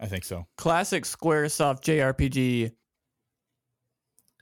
[0.01, 0.47] I think so.
[0.57, 2.71] Classic SquareSoft JRPG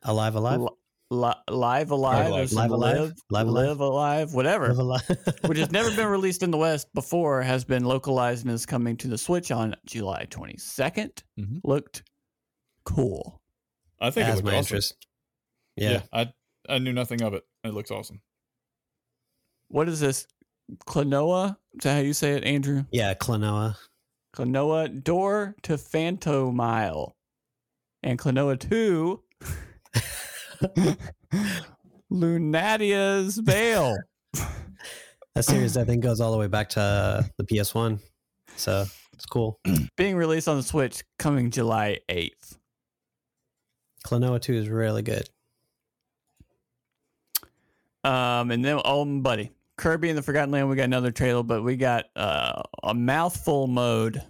[0.03, 0.69] Alive, alive, Li-
[1.11, 2.53] Li- Live Alive, Alive.
[2.53, 2.99] Live Alive?
[2.99, 3.67] Live, Live Alive?
[3.69, 5.19] Live Alive, whatever, Live alive.
[5.47, 8.97] which has never been released in the West before, has been localized and is coming
[8.99, 11.23] to the Switch on July 22nd.
[11.41, 11.61] Mhm.
[11.65, 12.03] Looked
[12.85, 13.41] cool.
[14.01, 14.77] I think has it my looked awesome.
[14.77, 15.07] interest.
[15.77, 16.03] Yeah.
[16.13, 16.33] I
[16.69, 17.45] I knew nothing of it.
[17.65, 18.21] It looks awesome.
[19.69, 20.27] What is this?
[20.87, 21.57] Klonoa?
[21.75, 22.85] Is that how you say it, Andrew?
[22.93, 23.77] yeah, Klonoa.
[24.37, 27.17] Klonoa Door to Phantomile.
[28.03, 29.23] And Klonoa 2,
[32.13, 33.97] Lunatea's Veil.
[35.35, 38.01] That series I think goes all the way back to uh, the PS1,
[38.57, 39.61] so it's cool.
[39.99, 42.57] being released on the Switch coming July 8th.
[44.07, 45.29] Klonoa 2 is really good.
[48.03, 51.63] Um, and then, oh, buddy, Kirby and the Forgotten Land, we got another trailer, but
[51.63, 54.23] we got uh, a mouthful mode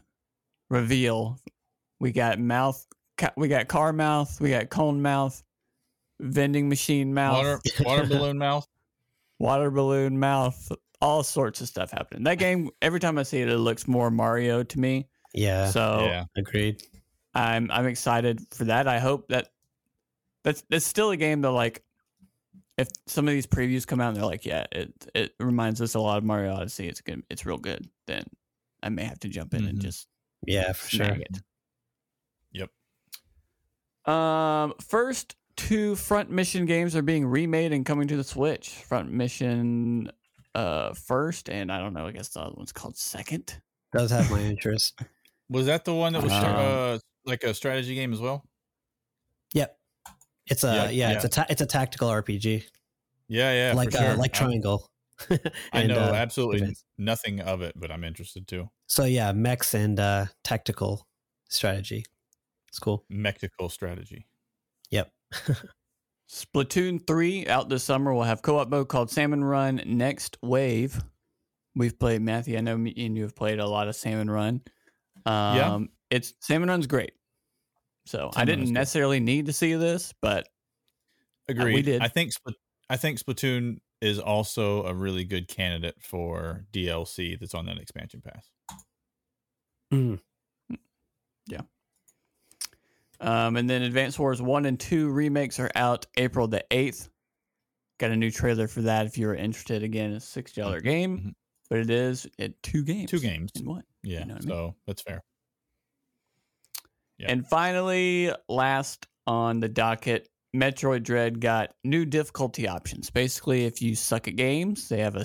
[0.70, 1.38] reveal.
[2.00, 2.84] We got mouth,
[3.16, 5.42] ca- we got car mouth, we got cone mouth,
[6.20, 8.66] vending machine mouth, Water water balloon mouth.
[9.38, 12.24] water balloon mouth, all sorts of stuff happening.
[12.24, 15.08] That game, every time I see it, it looks more Mario to me.
[15.32, 16.24] Yeah, So Yeah.
[16.36, 16.82] agreed.
[17.34, 18.88] I'm I'm excited for that.
[18.88, 19.50] I hope that
[20.42, 21.82] that's that's still a game that like
[22.78, 25.94] if some of these previews come out and they're like, yeah, it it reminds us
[25.94, 26.88] a lot of Mario Odyssey.
[26.88, 27.22] It's good.
[27.30, 27.88] It's real good.
[28.06, 28.24] Then
[28.82, 29.82] I may have to jump in and Mhm.
[29.82, 30.08] just
[30.46, 31.06] Yeah, for sure.
[31.06, 31.38] it.
[32.52, 34.12] Yep.
[34.12, 38.68] Um, first two front mission games are being remade and coming to the Switch.
[38.70, 40.10] Front mission,
[40.54, 42.06] uh, first, and I don't know.
[42.06, 43.60] I guess the other one's called second.
[43.92, 45.00] Does have my interest.
[45.48, 48.46] Was that the one that was Um, uh, like a strategy game as well?
[49.54, 49.78] Yep.
[50.48, 52.64] It's a yeah, Yeah, it's a ta- it's a tactical RPG
[53.28, 54.14] Yeah, yeah, like for uh, sure.
[54.16, 54.90] like I- Triangle.
[55.72, 56.84] I, know uh, absolutely Advance.
[56.98, 58.68] nothing of it, but I'm interested too.
[58.86, 61.06] So yeah, mechs and uh, tactical
[61.48, 62.04] strategy.
[62.68, 63.04] It's cool.
[63.08, 64.26] Mechtical strategy.
[64.90, 65.10] Yep.
[66.30, 71.02] Splatoon 3 out this summer We'll have co op mode called Salmon Run Next Wave.
[71.74, 74.62] We've played, Matthew, I know me and you have played a lot of Salmon Run.
[75.24, 75.78] Um, Yeah.
[76.10, 77.12] It's Salmon Run's great.
[78.06, 80.48] So I didn't necessarily need to see this, but
[81.48, 81.82] Agreed.
[81.84, 82.02] did.
[82.02, 82.32] I think
[82.88, 88.20] I think Splatoon is also a really good candidate for DLC that's on that expansion
[88.22, 88.48] pass.
[89.92, 90.20] Mm.
[93.20, 97.08] um, and then Advance Wars 1 and 2 remakes are out April the 8th.
[97.98, 99.82] Got a new trailer for that if you're interested.
[99.82, 101.34] Again, it's a $6 game, Mhm.
[101.70, 103.10] but it is it two games.
[103.10, 103.50] Two games.
[103.56, 103.84] in one.
[104.02, 104.48] Yeah, know what I mean?
[104.48, 105.24] so that's fair.
[107.18, 107.30] Yeah.
[107.32, 113.10] And finally, last on the docket, Metroid Dread got new difficulty options.
[113.10, 115.24] Basically, if you suck at games, they have a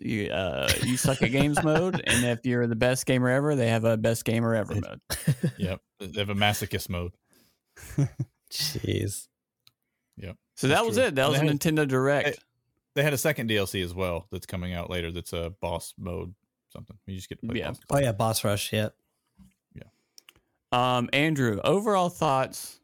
[0.00, 3.68] you, uh, you suck at games mode, and if you're the best gamer ever, they
[3.68, 5.00] have a best gamer ever mode.
[5.58, 5.80] Yep.
[6.00, 7.12] They have a masochist mode.
[8.50, 9.28] Jeez.
[10.16, 10.36] Yep.
[10.56, 11.06] So that was true.
[11.06, 11.14] it.
[11.14, 12.38] That And was a had- Nintendo Direct.
[12.94, 15.12] They had a second DLC as well that's coming out later.
[15.12, 16.34] That's a boss mode
[16.72, 16.96] something.
[17.06, 17.68] You just get to play Yeah.
[17.68, 17.80] boss.
[17.90, 18.72] Oh yeah, boss rush.
[18.72, 18.94] Yep.
[20.72, 22.78] Um, Andrew, overall thoughts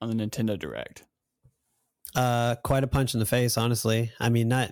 [0.00, 1.04] on the Nintendo Direct?
[2.14, 4.12] Uh, quite a punch in the face, honestly.
[4.20, 4.70] I mean, not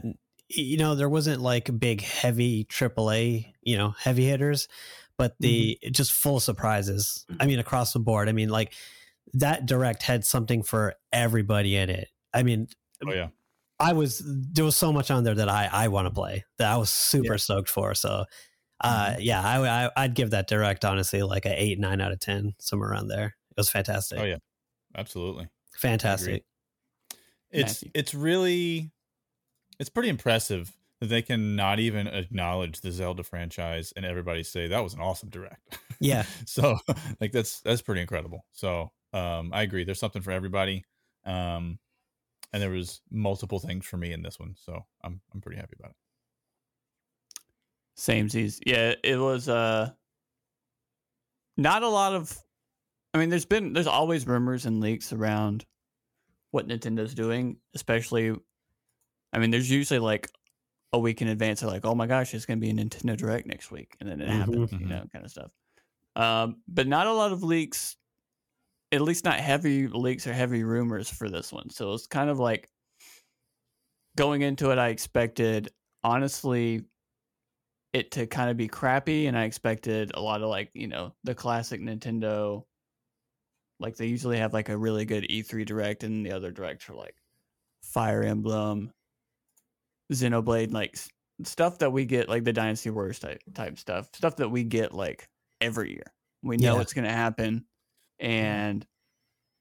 [0.49, 4.69] you know there wasn't like big heavy AAA, you know, heavy hitters,
[5.17, 5.93] but the Mm-hmm.
[5.93, 7.27] just full surprises.
[7.41, 8.29] I mean, across the board.
[8.29, 8.75] I mean, like
[9.35, 12.09] that direct had something for everybody in it.
[12.33, 12.69] I mean,
[13.05, 13.29] Oh yeah.
[13.81, 16.71] I was there was so much on there that I I want to play that
[16.71, 17.95] I was super stoked for.
[17.97, 18.27] So,
[18.83, 19.21] uh, Mm-hmm.
[19.23, 22.55] yeah, I, I I'd give that direct honestly like a eight nine out of ten
[22.59, 23.27] somewhere around there.
[23.51, 24.19] It was fantastic.
[24.19, 24.39] Oh yeah.
[24.97, 25.49] Absolutely.
[25.77, 26.45] fantastic.
[27.51, 27.91] It's Matthew.
[27.95, 28.91] it's really
[29.79, 34.69] it's pretty impressive that they can not even acknowledge the Zelda franchise and everybody say
[34.69, 35.79] that was an awesome direct.
[36.01, 36.25] Yeah.
[36.47, 36.79] so
[37.21, 38.45] like that's that's pretty incredible.
[38.53, 39.85] So um I agree.
[39.85, 40.85] There's something for everybody.
[41.25, 41.79] Um
[42.53, 44.57] and there was multiple things for me in this one.
[44.59, 45.97] So I'm I'm pretty happy about it.
[48.03, 48.59] Samesies.
[48.67, 49.93] Yeah, it was uh
[51.57, 52.37] not a lot of
[53.15, 55.65] I mean there's been there's always rumors and leaks around
[56.51, 58.35] what Nintendo's doing, especially
[59.33, 60.29] I mean there's usually like
[60.93, 63.17] a week in advance they're like, "Oh my gosh, it's going to be a Nintendo
[63.17, 64.33] Direct next week." And then it Mhm.
[64.33, 65.51] happens, you know, kind of stuff.
[66.17, 67.97] Um but not a lot of leaks
[68.91, 71.71] at least not heavy leaks or heavy rumors for this one.
[71.71, 72.69] So it's kind of like
[74.17, 75.71] going into it I expected
[76.05, 76.85] honestly
[77.93, 81.15] it to kind of be crappy and I expected a lot of like, you know,
[81.25, 82.65] the classic Nintendo
[83.81, 86.95] like they usually have like a really good E3 direct and the other directs are
[86.95, 87.17] like
[87.83, 88.93] Fire Emblem,
[90.13, 90.97] Xenoblade, like
[91.45, 94.95] stuff that we get like the Dynasty Warriors type type stuff, stuff that we get
[94.95, 95.29] like
[95.61, 96.13] every year.
[96.43, 96.81] We know Yeah.
[96.83, 97.65] it's going to happen
[98.21, 98.27] mm-hmm.
[98.27, 98.87] and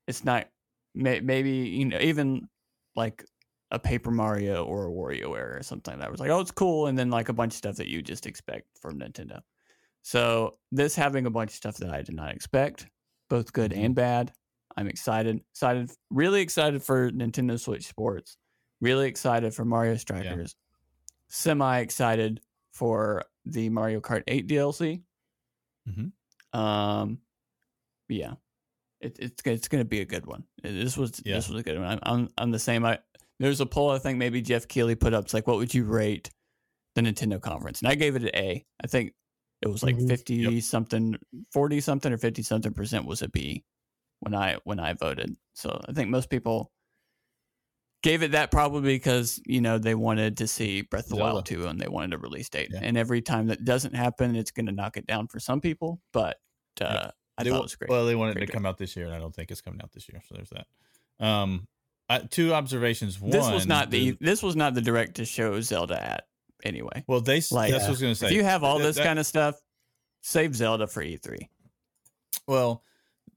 [0.07, 0.47] it's not
[0.93, 2.47] may, maybe you know even
[2.95, 3.25] like
[3.71, 6.07] a Paper Mario or a WarioWare or something like that.
[6.09, 8.01] It was like, oh, it's cool, and then like a bunch of stuff that you
[8.01, 9.41] just expect from Nintendo.
[10.03, 12.87] So this having a bunch of stuff that I did not expect,
[13.29, 13.85] both good Mhm.
[13.85, 14.33] and bad.
[14.77, 18.37] I'm excited, excited, really excited for Nintendo Switch Sports.
[18.81, 20.55] Really excited for Mario Strikers.
[21.27, 22.41] Semi excited
[22.71, 25.01] for the Mario Kart 8 DLC.
[25.87, 26.11] Mhm.
[26.57, 27.19] Um,
[28.09, 28.33] yeah,
[28.99, 30.43] it, it's it's going to be a good one.
[30.63, 31.35] This was Yeah.
[31.35, 31.87] this was a good one.
[31.87, 32.85] I'm, I'm I'm the same.
[32.85, 32.99] I
[33.41, 35.25] there's a poll I think maybe Geoff Keighley put up.
[35.25, 36.29] It's like, what would you rate
[36.95, 37.81] the Nintendo conference?
[37.81, 38.65] And I gave it an A.
[38.83, 39.13] I think
[39.61, 40.07] it was like Mhm.
[40.07, 41.15] 50 something,
[41.51, 43.63] 40 something, or 50 something percent was a B
[44.19, 45.35] when I when I voted.
[45.53, 46.71] So I think most people
[48.03, 51.45] gave it that probably because you know they wanted to see Breath of the Wild
[51.45, 52.69] 2 and they wanted a release date.
[52.71, 52.79] Yeah.
[52.81, 56.01] And every time that doesn't happen, it's going to knock it down for some people.
[56.11, 56.39] But
[56.79, 57.89] uh, I They thought it was great.
[57.89, 59.61] Well, they wanted it Great to come out this year, and I don't think it's
[59.61, 60.21] coming out this year.
[60.27, 60.67] So there's that.
[61.25, 61.67] Um,
[62.11, 63.19] I, two observations.
[63.19, 66.27] One, this was not the this was not the direct to show Zelda at
[66.63, 67.03] anyway.
[67.07, 67.21] well.
[67.21, 68.27] They like- that's what I was going to say.
[68.27, 69.55] If you have all That- this that- kind of stuff,
[70.21, 71.47] save Zelda for E E3.
[72.47, 72.83] Well,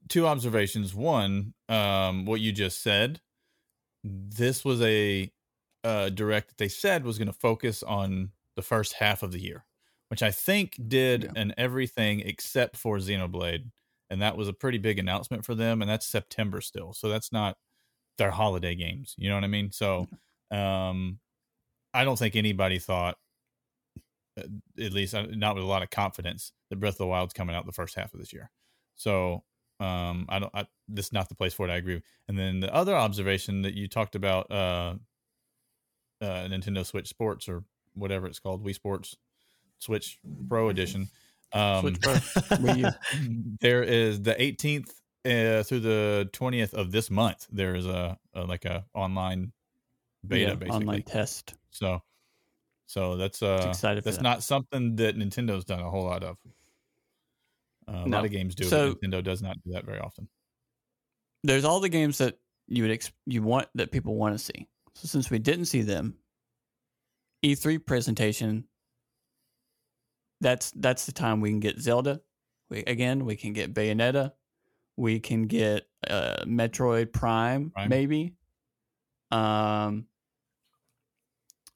[0.09, 0.93] two observations.
[0.93, 3.21] One, um, what you just said.
[4.03, 5.31] This was a
[5.83, 9.39] uh, direct that they said was going to focus on the first half of the
[9.39, 9.65] year,
[10.09, 11.31] which I think did Yeah.
[11.35, 13.69] an everything except for Xenoblade,
[14.09, 15.81] and that was a pretty big announcement for them.
[15.81, 17.57] And that's September still, so that's not
[18.17, 19.15] their holiday games.
[19.17, 19.71] You know what I mean?
[19.71, 20.07] So,
[20.51, 21.19] um,
[21.93, 23.17] I don't think anybody thought,
[24.37, 24.43] uh,
[24.79, 27.55] at least uh, not with a lot of confidence, that Breath of the Wild's coming
[27.55, 28.51] out the first half of this year.
[28.95, 29.43] So
[29.79, 30.51] um, I don't.
[30.53, 31.71] I, this is not the place for it.
[31.71, 32.01] I agree.
[32.27, 34.95] And then the other observation that you talked about, uh,
[36.21, 37.63] uh, Nintendo Switch Sports or
[37.93, 39.15] whatever it's called, Wii Sports
[39.79, 41.09] Switch Pro Edition.
[41.53, 42.15] Um, Switch Pro.
[43.61, 44.91] There is the 18th
[45.25, 47.47] uh, through the 20th of this month.
[47.51, 49.51] There is a, a like a online
[50.27, 50.75] beta, Yeah, basically.
[50.77, 51.55] online test.
[51.71, 52.01] So,
[52.85, 54.23] so that's uh, excited that's that.
[54.23, 56.37] not something that Nintendo's done a whole lot of.
[57.87, 58.17] Uh, a No.
[58.17, 60.27] lot of games do, So- Nintendo does not do that very often.
[61.43, 64.67] There's all the games that you would ex- you want that people want to see.
[64.95, 66.15] So since we didn't see them,
[67.43, 68.65] E3 presentation.
[70.41, 72.21] That's that's the time we can get Zelda.
[72.69, 74.33] We again we can get Bayonetta.
[74.97, 77.89] We can get uh, Metroid Prime, Prime.
[77.89, 78.33] maybe.
[79.31, 80.05] Um,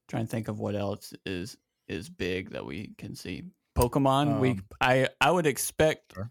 [0.08, 1.58] trying to think of what else is
[1.88, 3.44] is big that we can see.
[3.78, 4.40] Pokemon.
[4.40, 6.30] we Um, I I would expect Sure.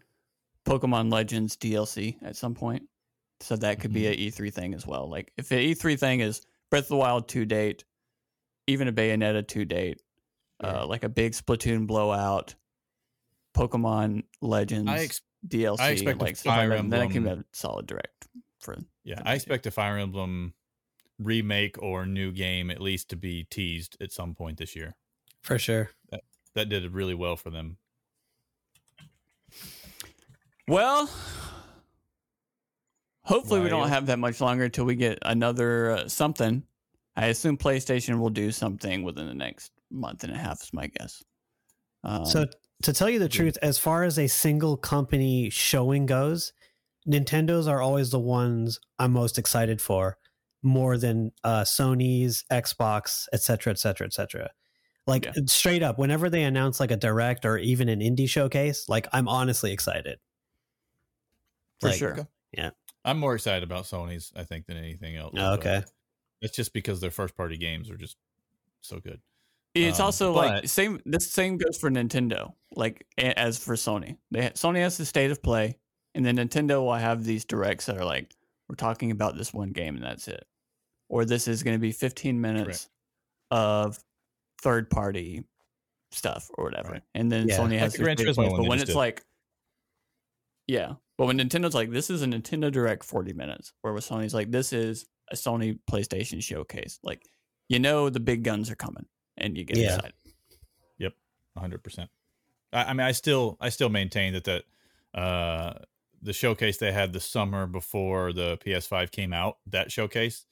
[0.65, 2.83] Pokemon Legends DLC at some point.
[3.41, 4.43] So that could be Mm-hmm.
[4.43, 5.09] a E3 thing as well.
[5.09, 7.83] Like if an E3 thing is Breath of the Wild 2 date,
[8.67, 10.01] even a Bayonetta 2 date,
[10.63, 12.55] uh, like a big Splatoon blowout,
[13.55, 17.11] Pokemon Legends I ex- DLC, I expect a like stuff like Fire that, then it
[17.11, 18.27] can be Emblem- solid direct
[18.59, 20.53] for yeah, I expect a Fire Emblem
[21.17, 24.95] remake or new game at least to be teased at some point this year.
[25.41, 25.89] for sure.
[26.55, 27.77] That did really well for them.
[30.67, 31.09] Well,
[33.29, 36.63] Hopefully, we don't have that much longer until we get another uh, something.
[37.15, 40.63] I assume PlayStation will do something within the next month and a half.
[40.63, 41.23] Is my guess.
[42.03, 42.45] Um, so
[42.83, 46.53] to tell you the truth, as far as a single company showing goes,
[47.07, 50.17] Nintendo's are always the ones I'm most excited for,
[50.63, 54.49] more than uh, Sony's, Xbox, etc., etc., et cetera, et cetera.
[55.07, 55.31] Like Yeah.
[55.47, 59.27] straight up, whenever they announce like a direct or even an indie showcase, like I'm
[59.27, 60.19] honestly excited.
[61.79, 62.27] for like- sure.
[62.51, 62.71] Yeah.
[63.05, 65.33] I'm more excited about Sony's, I think, than anything else.
[65.37, 65.83] Oh, okay.
[66.41, 68.17] It's just because their first party games are just
[68.81, 69.21] so good.
[69.75, 70.99] It's Um, also like same.
[71.05, 74.17] This same goes for Nintendo, like as for Sony.
[74.31, 75.77] They Sony has the state of play,
[76.15, 78.35] and then Nintendo will have these directs that are like,
[78.67, 80.43] we're talking about this one game and that's it,
[81.07, 82.89] or this is going to be 15 minutes
[83.51, 83.99] of
[84.61, 85.43] third party
[86.11, 87.03] stuff or whatever, Right.
[87.13, 87.57] and then Yeah.
[87.59, 88.57] Sony Like has the their Gran state of Turismo play.
[88.57, 88.95] But when it's did.
[88.95, 89.23] like,
[90.67, 94.33] yeah, but when Nintendo's like, this is a Nintendo Direct 40 minutes, where with Sony's
[94.33, 97.23] like, this is a Sony PlayStation showcase, like
[97.67, 99.05] you know the big guns are coming,
[99.39, 99.95] and you get Yeah.
[99.95, 100.13] excited.
[101.57, 102.09] hundred percent.
[102.71, 104.63] I, I mean, I still, I still maintain that that
[105.19, 105.73] uh,
[106.21, 110.45] the showcase they had the summer before the PS5 came out, that showcase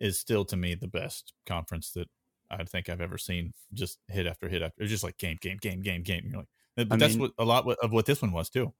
[0.00, 2.08] is still to me the best conference that
[2.50, 3.52] I think I've ever seen.
[3.74, 6.22] Just hit after hit after, it's just like game, game, game, game, game.
[6.30, 8.72] You're like, but I that's mean- what a lot of what this one was too.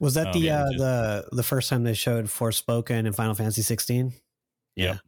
[0.00, 3.14] Was that Um, the yeah, uh, just- the the first time they showed Forspoken and
[3.14, 4.14] Final Fantasy 16?
[4.74, 4.98] Yep.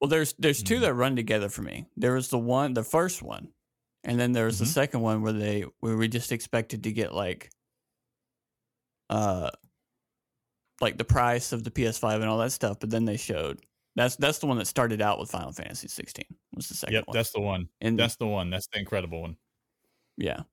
[0.00, 0.80] Well, there's there's two Mhm.
[0.80, 1.86] that run together for me.
[1.96, 3.52] There was the one, the first one,
[4.04, 4.66] and then there was the Mhm.
[4.66, 7.50] second one where they where we just expected to get like,
[9.10, 9.50] uh,
[10.80, 14.16] like the price of the PS5 and all that stuff, but then they showed that's
[14.16, 17.18] that's the one that started out with Final Fantasy 16 was the second Yep, one.
[17.18, 17.68] that's the one.
[17.80, 18.50] and That's the one.
[18.50, 19.36] That's the incredible one.
[20.16, 20.44] yeah,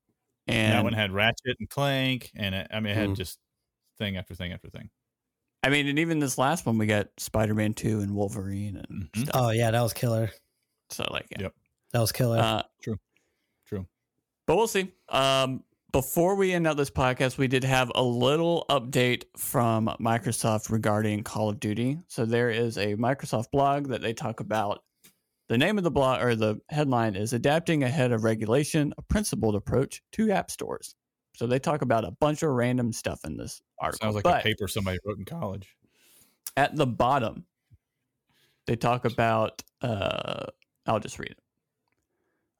[0.46, 3.16] And that one had Ratchet and Clank, and it, I mean, it had Mm.
[3.16, 3.38] just
[3.98, 4.90] thing after thing after thing.
[5.64, 9.08] I mean, and even this last one we got Spider Man 2 and Wolverine and
[9.12, 9.22] Mhm.
[9.22, 9.30] stuff.
[9.34, 10.30] Oh yeah, that was killer.
[10.90, 11.42] so like, yeah.
[11.42, 11.54] Yep.
[11.92, 12.38] That was killer.
[12.38, 12.98] Uh, True.
[13.66, 13.86] True.
[14.46, 14.92] But we'll see.
[15.08, 20.70] Um, before we end out this podcast, we did have a little update from Microsoft
[20.70, 21.98] regarding Call of Duty.
[22.08, 24.82] So there is a Microsoft blog that they talk about.
[25.48, 29.54] The name of the blog or the headline is Adapting Ahead of Regulation, a Principled
[29.54, 30.94] Approach to App Stores.
[31.34, 34.06] So they talk about a bunch of random stuff in this article.
[34.06, 35.68] Sounds like but a paper somebody wrote in college.
[36.56, 37.44] at the bottom,
[38.66, 39.62] they talk about.
[39.82, 40.46] Uh,
[40.86, 41.38] I'll just read it.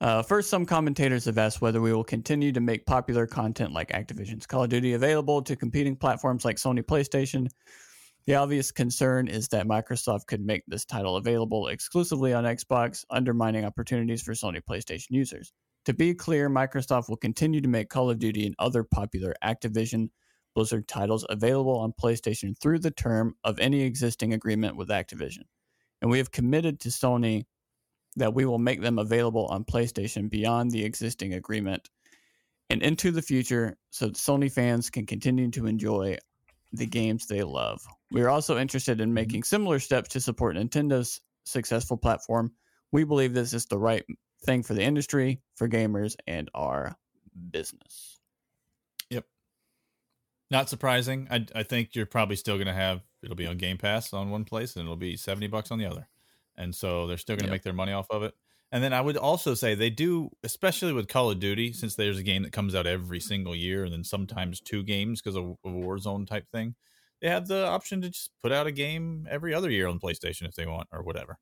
[0.01, 3.91] Uh, first, some commentators have asked whether we will continue to make popular content like
[3.91, 7.49] Activision's Call of Duty available to competing platforms like Sony PlayStation.
[8.27, 13.65] The obvious concern is that Microsoft could make this title available exclusively on Xbox, undermining
[13.65, 15.53] opportunities for Sony PlayStation users.
[15.87, 20.09] To be clear, Microsoft will continue to make Call of Duty and other popular Activision
[20.55, 25.43] Blizzard titles available on PlayStation through the term of any existing agreement with Activision.
[26.01, 27.45] And we have committed to Sony
[28.17, 31.91] that we will make them available on PlayStation beyond the existing agreement
[32.71, 36.17] and into the future so that Sony fans can continue to enjoy
[36.73, 37.85] the games they love.
[38.11, 39.15] We are also interested in mm-hmm.
[39.15, 42.53] making similar steps to support Nintendo's successful platform.
[42.93, 44.05] We believe this is the right
[44.45, 46.97] thing for the industry, for gamers, and our
[47.51, 48.21] business.
[49.11, 49.25] Yep.
[50.51, 51.27] Not surprising.
[51.31, 54.31] I, I think you're probably still going to have it'll be on Game Pass on
[54.31, 56.09] one place and it'll be 70 bucks on the other.
[56.57, 57.53] And so they're still going to Yep.
[57.53, 58.35] make their money off of it.
[58.71, 62.19] And then I would also say they do, especially with Call of Duty, since there's
[62.19, 65.57] a game that comes out every single year and then sometimes two games because of
[65.65, 66.75] a Warzone type thing.
[67.23, 70.47] They have the option to just put out a game every other year on PlayStation
[70.49, 71.39] if they want or whatever.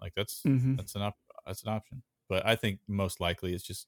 [0.00, 0.76] Like that's Mm-hmm.
[0.76, 2.02] that's an op- that's an option.
[2.30, 3.86] But I think most likely it's just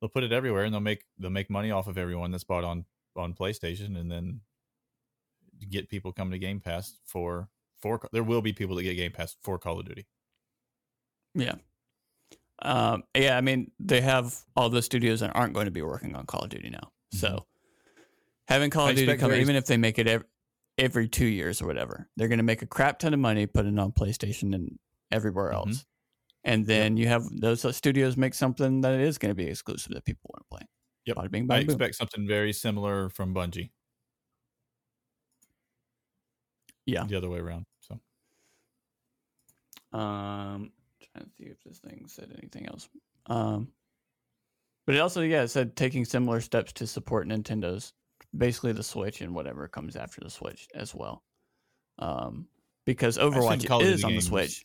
[0.00, 2.64] they'll put it everywhere and they'll make they'll make money off of everyone that's bought
[2.64, 2.84] on
[3.16, 4.40] on PlayStation and then
[5.70, 7.48] get people coming to Game Pass for
[7.80, 10.06] for there will be people that get Game Pass for Call of Duty.
[11.34, 11.54] Yeah.
[12.60, 16.16] Um, yeah, I mean, they have all the studios that aren't going to be working
[16.16, 16.90] on Call of Duty now.
[17.12, 17.46] So
[18.48, 20.26] having Call I of Duty come, even if they make it every,
[20.76, 23.74] every two years or whatever, they're going to make a crap ton of money, putting
[23.74, 24.78] it on PlayStation and
[25.12, 25.54] everywhere Mhm.
[25.54, 25.86] else.
[26.44, 30.04] And then you have those studios make something that is going to be exclusive that
[30.04, 30.66] people want to play.
[31.06, 31.16] Yep.
[31.16, 31.74] Bada bing, I bada boom.
[31.74, 33.70] expect something very similar from Bungie.
[36.86, 37.04] Yeah.
[37.04, 37.66] The other way around.
[37.80, 37.98] So
[39.92, 40.72] Um,
[41.12, 42.88] trying to see if this thing said anything else.
[43.26, 43.72] Um,
[44.86, 47.92] but it also, yeah, it said taking similar steps to support Nintendo's,
[48.36, 51.22] basically the Switch and whatever comes after the Switch as well.
[51.98, 52.48] Um,
[52.86, 54.64] because Overwatch is Duty on the Switch.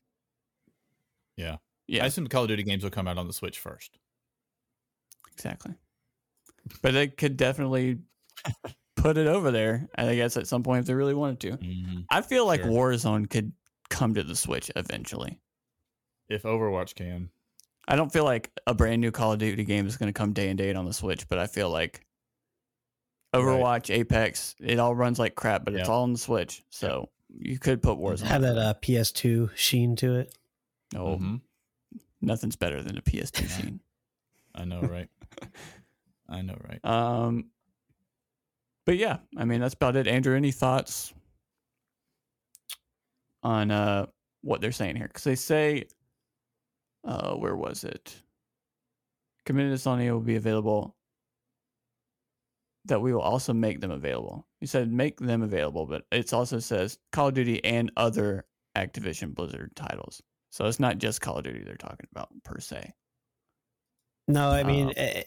[1.38, 1.58] Yeah.
[1.88, 2.04] Yeah.
[2.04, 3.98] I assume the Call of Duty games will come out on the Switch first.
[5.34, 5.74] exactly.
[6.82, 8.00] But they could definitely
[8.96, 9.90] put it over there.
[9.96, 11.52] I guess at some point if they really wanted to.
[11.58, 12.06] Mhm.
[12.10, 12.70] I feel like Sure.
[12.72, 13.52] Warzone could
[13.90, 15.40] come to the Switch eventually.
[16.30, 17.30] If Overwatch can,
[17.88, 20.32] I don't feel like a brand new Call of Duty game is going to come
[20.32, 22.06] day and date on the Switch, but I feel like
[23.36, 26.64] Overwatch, Apex, it all runs like crap, but it's all on the Switch.
[26.70, 28.22] So you could put Warzone.
[28.28, 28.70] Have that there.
[28.70, 30.34] uh, PS2 sheen to it.
[30.92, 31.42] No, Mhm.
[32.22, 33.80] nothing's better than a PS2 scene.
[34.56, 35.10] I know, right?
[36.30, 36.80] I know, right?
[36.86, 37.50] Um,
[38.86, 40.08] but yeah, I mean that's about it.
[40.08, 41.14] Andrew, any thoughts
[43.42, 44.08] on uh
[44.42, 45.08] what they're saying here?
[45.08, 45.86] Because they say,
[47.06, 48.22] uh, where was it?
[49.46, 50.96] Committed to Sony will be available.
[52.86, 54.46] That we will also make them available.
[54.60, 59.34] You said make them available, but it also says Call of Duty and other Activision
[59.34, 60.22] Blizzard titles.
[60.54, 62.94] So it's not just Call of Duty they're talking about per se.
[64.28, 65.24] No, I mean, Um, eh,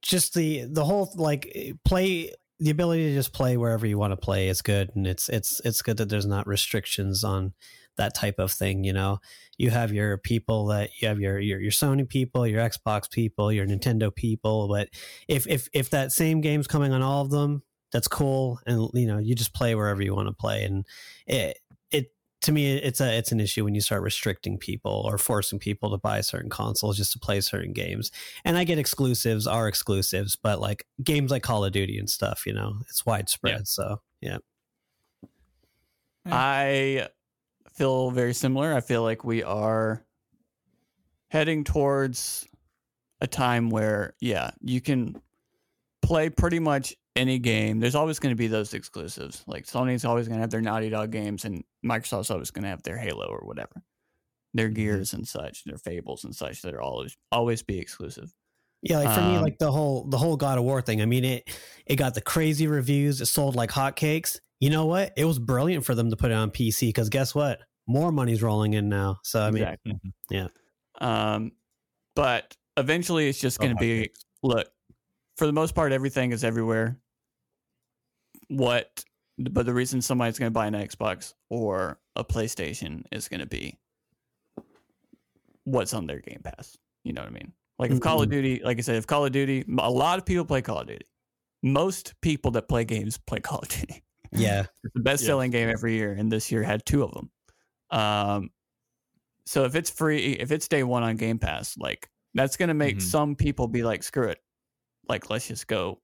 [0.00, 4.12] just the the whole like eh, play the ability to just play wherever you want
[4.12, 7.52] to play is good, and it's it's it's good that there's not restrictions on
[7.98, 8.84] that type of thing.
[8.84, 9.18] You know,
[9.58, 13.52] you have your people that you have your your your Sony people, your Xbox people,
[13.52, 14.88] your Nintendo people, but
[15.28, 17.62] if if if that same game's coming on all of them,
[17.92, 20.86] that's cool, and you know, you just play wherever you want to play, and
[21.26, 21.67] it it
[22.42, 25.90] to me it's a it's an issue when you start restricting people or forcing people
[25.90, 28.10] to buy certain consoles just to play certain games.
[28.44, 32.46] And i get exclusives are exclusives but like games like call of duty and stuff
[32.46, 34.38] you know it's widespread so yeah.
[36.26, 37.08] I
[37.72, 38.74] feel very similar.
[38.74, 40.04] I feel like we are
[41.28, 42.46] heading towards
[43.20, 45.20] a time where, yeah, you can
[46.02, 47.80] play pretty much any game.
[47.80, 49.44] There's always going to be those exclusives.
[49.46, 52.68] Like Sony's always going to have their Naughty Dog games, and Microsoft's always going to
[52.70, 53.82] have their Halo or whatever,
[54.54, 58.32] their Gears and such, their Fables and such that are always always be exclusive.
[58.82, 61.04] yeah like for me Um, like the whole the whole god of war thing i
[61.04, 61.50] mean it
[61.84, 65.84] it got the crazy reviews it sold like hotcakes you know what it was brilliant
[65.84, 67.58] for them to put it on pc because guess what
[67.88, 70.00] more money's rolling in now so i mean exactly.
[70.30, 70.46] yeah.
[71.00, 71.52] Um,
[72.14, 74.10] but eventually, it's just Oh, going to be
[74.42, 74.68] look.
[75.36, 76.98] For the most part, everything is everywhere.
[78.48, 79.04] What,
[79.38, 83.46] but the reason somebody's going to buy an Xbox or a PlayStation is going to
[83.46, 83.78] be
[85.64, 86.76] what's on their Game Pass.
[87.04, 87.52] You know what I mean?
[87.78, 90.26] Like if Call of Duty, like I said, if Call of Duty, a lot of
[90.26, 91.06] people play Call of Duty.
[91.62, 94.02] Most people that play games play Call of Duty.
[94.32, 97.30] yeah It's the best selling game every year, and this year had two of them.
[97.90, 98.50] Um,
[99.46, 102.96] so if it's free, if it's day one on Game Pass, like that's gonna make
[102.96, 103.02] Mhm.
[103.02, 104.38] some people be like, screw it,
[105.08, 106.00] like let's just go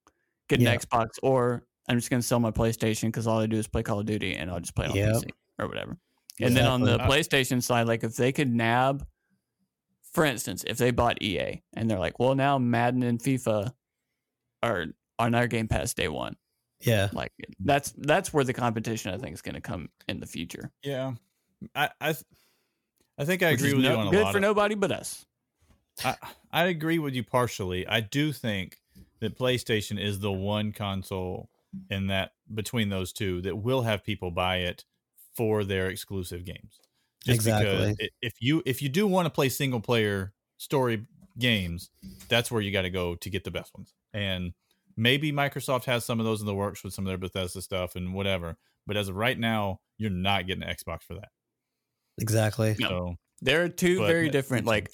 [0.48, 3.66] get an Xbox, or I'm just gonna sell my PlayStation because all I do is
[3.66, 5.14] play Call of Duty, and I'll just play it on Yep.
[5.16, 5.96] PC or whatever.
[6.40, 9.06] And then on the PlayStation side, like if they could nab,
[10.12, 13.72] for instance, if they bought EA and they're like, well, now Madden and FIFA
[14.62, 14.86] are
[15.18, 16.36] on our Game Pass day one.
[16.80, 20.26] yeah Like that's that's where the competition I think is going to come in the
[20.26, 20.72] future.
[20.82, 21.12] Yeah,
[21.74, 22.14] I I,
[23.18, 24.32] I think I which agree with no- you on a good lot.
[24.32, 25.24] for of, nobody but us.
[26.04, 26.16] I
[26.50, 27.86] I agree with you partially.
[27.86, 28.78] I do think
[29.20, 31.48] that PlayStation is the one console
[31.90, 34.84] in that between those two that will have people buy it
[35.36, 36.80] for their exclusive games.
[37.26, 37.94] Exactly.
[38.00, 41.06] i- if you if you do want to play single player story
[41.38, 41.90] games,
[42.28, 43.92] that's where you got to go to get the best ones.
[44.12, 44.52] And
[44.96, 47.96] maybe Microsoft has some of those in the works with some of their Bethesda stuff
[47.96, 48.56] and whatever.
[48.86, 51.30] But as of right now, you're not getting an Xbox for that.
[52.18, 52.88] exactly No.
[52.88, 54.66] So There are two very different.
[54.66, 54.90] Like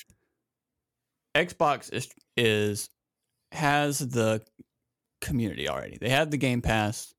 [1.37, 2.89] Xbox is is
[3.53, 4.43] has the
[5.21, 5.99] community already.
[6.01, 7.15] They have the Game Pass.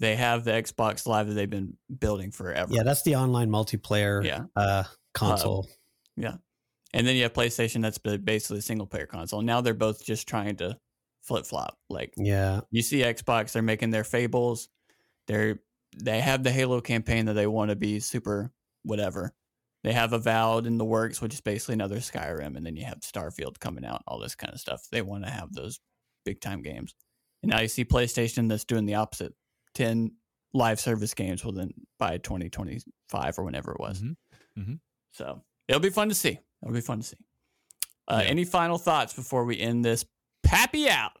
[0.00, 2.68] They have the Xbox Live that they've been building forever.
[2.72, 4.44] yeah that's the online multiplayer Yeah.
[4.56, 4.84] uh
[5.14, 5.68] console
[6.16, 6.36] Yeah.
[6.94, 9.40] And then you have PlayStation that's basically a single player console.
[9.42, 10.76] Now they're both just trying to
[11.22, 11.78] flip flop.
[11.88, 14.68] Like yeah you see Xbox, they're making their fables.
[15.28, 15.60] They're
[15.96, 18.50] they have the Halo campaign that they want to be super
[18.82, 19.32] whatever.
[19.84, 23.00] They have Avowed in the works, which is basically another Skyrim, and then you have
[23.00, 24.86] Starfield coming out, all this kind of stuff.
[24.92, 25.80] They want to have those
[26.24, 26.94] big time games.
[27.42, 29.34] And now you see PlayStation that's doing the opposite.
[29.74, 30.12] Ten
[30.54, 34.00] live service games within by twenty twenty five or whenever it was.
[34.02, 34.16] Mhm.
[34.58, 34.80] Mhm.
[35.12, 36.38] So it'll be fun to see.
[36.62, 37.16] It'll be fun to see.
[38.08, 38.30] Uh, Yeah.
[38.30, 40.04] Any final thoughts before we end this
[40.42, 41.12] pappy out?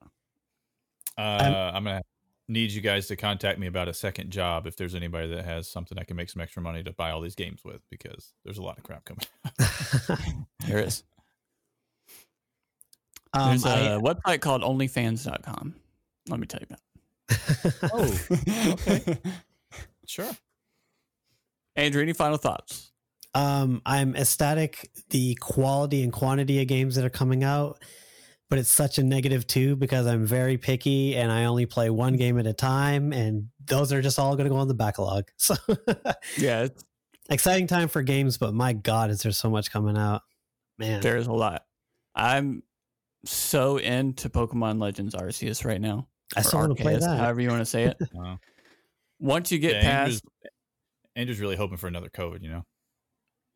[1.16, 2.02] Uh, I'm gonna
[2.48, 5.68] need you guys to contact me about a second job if there's anybody that has
[5.70, 8.58] something I can make some extra money to buy all these games with because there's
[8.58, 9.26] a lot of crap coming.
[10.66, 11.02] There is.
[13.32, 15.74] um, There's a I- website called onlyfans.com.
[16.28, 16.80] Let me tell you about
[17.92, 18.18] Oh,
[18.86, 19.18] it.
[20.06, 20.30] sure.
[21.76, 22.92] Andrew, any final thoughts?
[23.34, 27.82] Um, I'm ecstatic the quality and quantity of games that are coming out,
[28.50, 31.88] but it's such a negative negative too because I'm very picky and I only play
[31.88, 34.74] one game at a time, and those are just all going to go on the
[34.74, 35.30] backlog.
[35.38, 35.54] So
[36.36, 36.84] Yeah, it's,
[37.30, 40.20] exciting time for games, but my God, is there so much coming out,
[40.78, 41.00] man?
[41.00, 41.64] there's a lot.
[42.14, 42.62] I'm
[43.24, 46.08] so into Pokemon Legends Arceus right now.
[46.36, 47.18] I or still want to play that.
[47.18, 47.96] However you want to say it.
[48.12, 48.38] Wow.
[49.20, 50.22] Once you get Yeah, past, Andrew's,
[51.14, 52.42] Andrew's really hoping for another COVID.
[52.42, 52.62] You know.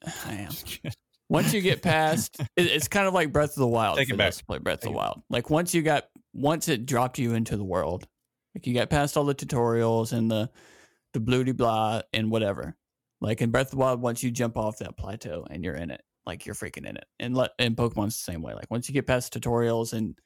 [0.26, 0.52] I am.
[1.28, 3.98] Once you get past, it, it's kind of like Breath of the Wild.
[3.98, 4.34] Take it back.
[4.46, 5.22] Play Breath Take of the Wild.
[5.28, 8.06] Like once you got, once it dropped you into the world,
[8.54, 10.48] like you got past all the tutorials and the,
[11.14, 12.76] the bloody blah and whatever.
[13.20, 15.90] Like in Breath of the Wild, once you jump off that plateau and you're in
[15.90, 17.06] it, like you're freaking in it.
[17.18, 18.54] And let and Pokemon's the same way.
[18.54, 20.16] Like once you get past tutorials and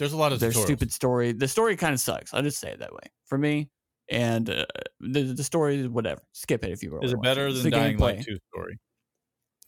[0.00, 0.64] There's a lot of their tutorials.
[0.64, 2.32] stupid story, the story kind of sucks.
[2.32, 3.68] I'll just say it that way for me.
[4.10, 4.64] And uh,
[4.98, 6.22] the the story, whatever.
[6.32, 7.04] Skip it if you were.
[7.04, 8.24] Is it better It's than the Dying Light.
[8.24, 8.78] Two story?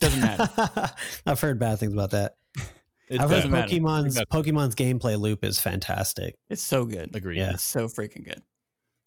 [0.01, 0.91] Doesn't matter.
[1.27, 2.37] I've heard bad things about that.
[3.09, 3.69] It's I've heard doesn't matter.
[3.69, 6.35] Pokemon's Pokemon's gameplay loop is fantastic.
[6.49, 7.15] It's so good.
[7.15, 7.37] Agreed.
[7.37, 7.51] Yeah.
[7.51, 8.41] It's so freaking good.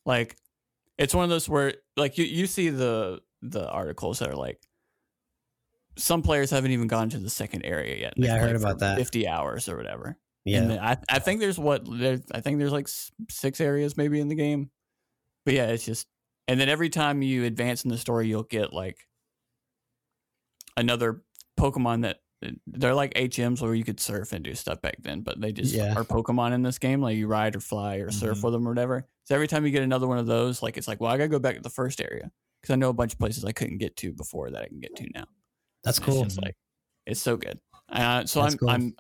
[0.06, 0.36] Like
[1.00, 4.60] it's one of those where like you, you see the the articles that are like
[5.98, 8.14] some players haven't even gone to the second area yet.
[8.16, 8.98] Yeah, I They've heard about that.
[9.00, 10.18] 50 hours or whatever.
[10.54, 12.88] And Yeah, then I I think there's what there's, I think there's like
[13.30, 14.72] six areas maybe in the game.
[15.46, 16.08] But yeah, it's just
[16.48, 19.08] and then every time you advance in the story you'll get like
[20.78, 21.24] another
[21.60, 22.20] Pokemon that
[22.68, 25.82] they're like HMs where you could surf and do stuff back then, but they just
[25.82, 25.96] Yeah.
[25.96, 27.02] are Pokemon in this game.
[27.02, 28.44] Like you ride or fly or surf Mhm.
[28.44, 29.08] with them or whatever.
[29.24, 31.30] So every time you get another one of those, like it's like, well, I gotta
[31.30, 32.32] go back to the first area
[32.62, 34.80] because I know a bunch of places I couldn't get to before that I can
[34.80, 35.26] get to now.
[35.84, 36.12] that's And cool.
[36.12, 36.56] It's just like
[37.06, 37.60] it's so good.
[37.90, 38.68] Uh, so That's I'm cool.
[38.68, 38.96] I'm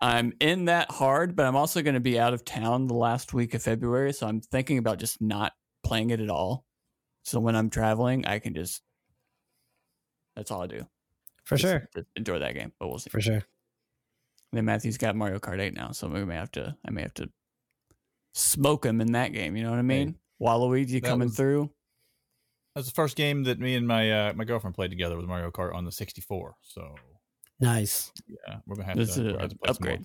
[0.00, 3.34] I'm in that hard, but I'm also going to be out of town the last
[3.34, 5.52] week of February, so I'm thinking about just not
[5.84, 6.64] playing it at all.
[7.22, 8.82] So when I'm traveling, I can just
[10.36, 10.86] that's all I do.
[11.44, 11.88] For Just sure.
[11.96, 13.10] to enjoy that game, but we'll see.
[13.10, 13.34] For sure.
[13.34, 13.42] And
[14.52, 17.14] then Matthew's got Mario Kart 8 now, so we may have to I may have
[17.14, 17.28] to
[18.32, 19.56] smoke him in that game.
[19.56, 20.16] You know what I mean?
[20.40, 21.70] Waluigi that coming was- through.
[22.74, 25.50] That's the first game that me and my uh, my girlfriend played together with Mario
[25.50, 26.54] Kart on the 64.
[26.62, 26.94] So
[27.60, 28.12] Nice.
[28.26, 30.04] yeah, we're gonna have This to, is we're an have to play some upgrade.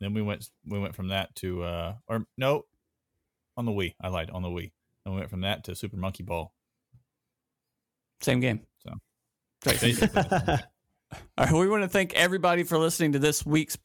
[0.00, 2.66] Then we went we went from that to uh or no
[3.56, 3.94] on the Wii.
[4.00, 4.72] I lied on the Wii.
[5.04, 6.52] And we went from that to Super Monkey Ball.
[8.20, 8.60] Same game.
[8.86, 8.94] So.
[9.66, 10.62] Right.
[11.38, 13.76] All right, we want to thank everybody for listening to this week's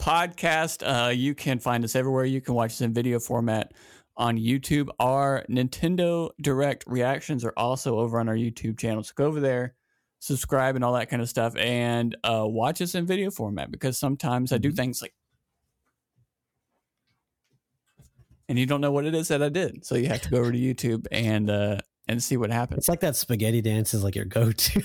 [0.00, 0.82] podcast.
[0.82, 2.24] Uh, you can find us everywhere.
[2.24, 3.72] You can watch us in video format
[4.16, 4.88] on YouTube.
[4.98, 9.02] Our Nintendo Direct reactions are also over on our YouTube channel.
[9.02, 9.74] So go over there,
[10.22, 13.98] subscribe, and all that kind of stuff, and uh, watch us in video format because
[13.98, 14.76] sometimes I do Mhm.
[14.76, 15.12] things like.
[18.48, 20.38] And you don't know what it is that I did, so you have to go
[20.38, 22.78] over to YouTube and uh, and see what happens.
[22.78, 24.82] It's like that spaghetti dance is like your go-to.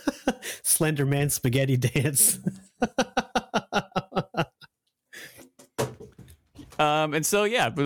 [0.62, 2.38] Slender Man spaghetti dance.
[6.78, 7.70] Um, and so yeah,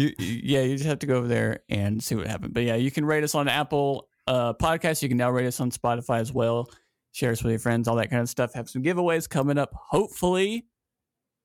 [0.00, 2.54] you, yeah, you just have to go over there and see what happened.
[2.54, 5.02] But yeah, you can rate us on Apple uh, Podcasts.
[5.02, 6.70] You can now rate us on Spotify as well.
[7.12, 8.54] Share us with your friends, all that kind of stuff.
[8.54, 10.66] Have some giveaways coming up, hopefully.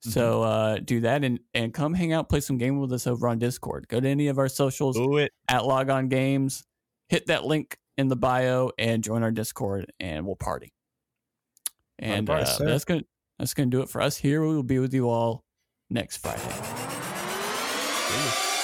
[0.02, 3.28] So uh, do that and and come hang out, play some game with us over
[3.28, 3.88] on Discord.
[3.88, 5.32] Go to any of our socials Do it.
[5.48, 6.64] at Log On Games.
[7.10, 10.74] Hit that link in the bio and join our Discord, and we'll party.
[11.98, 13.04] And uh, that's gonna
[13.40, 14.42] that's gonna do it for us here.
[14.42, 15.44] We will be with you all
[15.90, 16.75] next Friday.
[18.08, 18.55] It.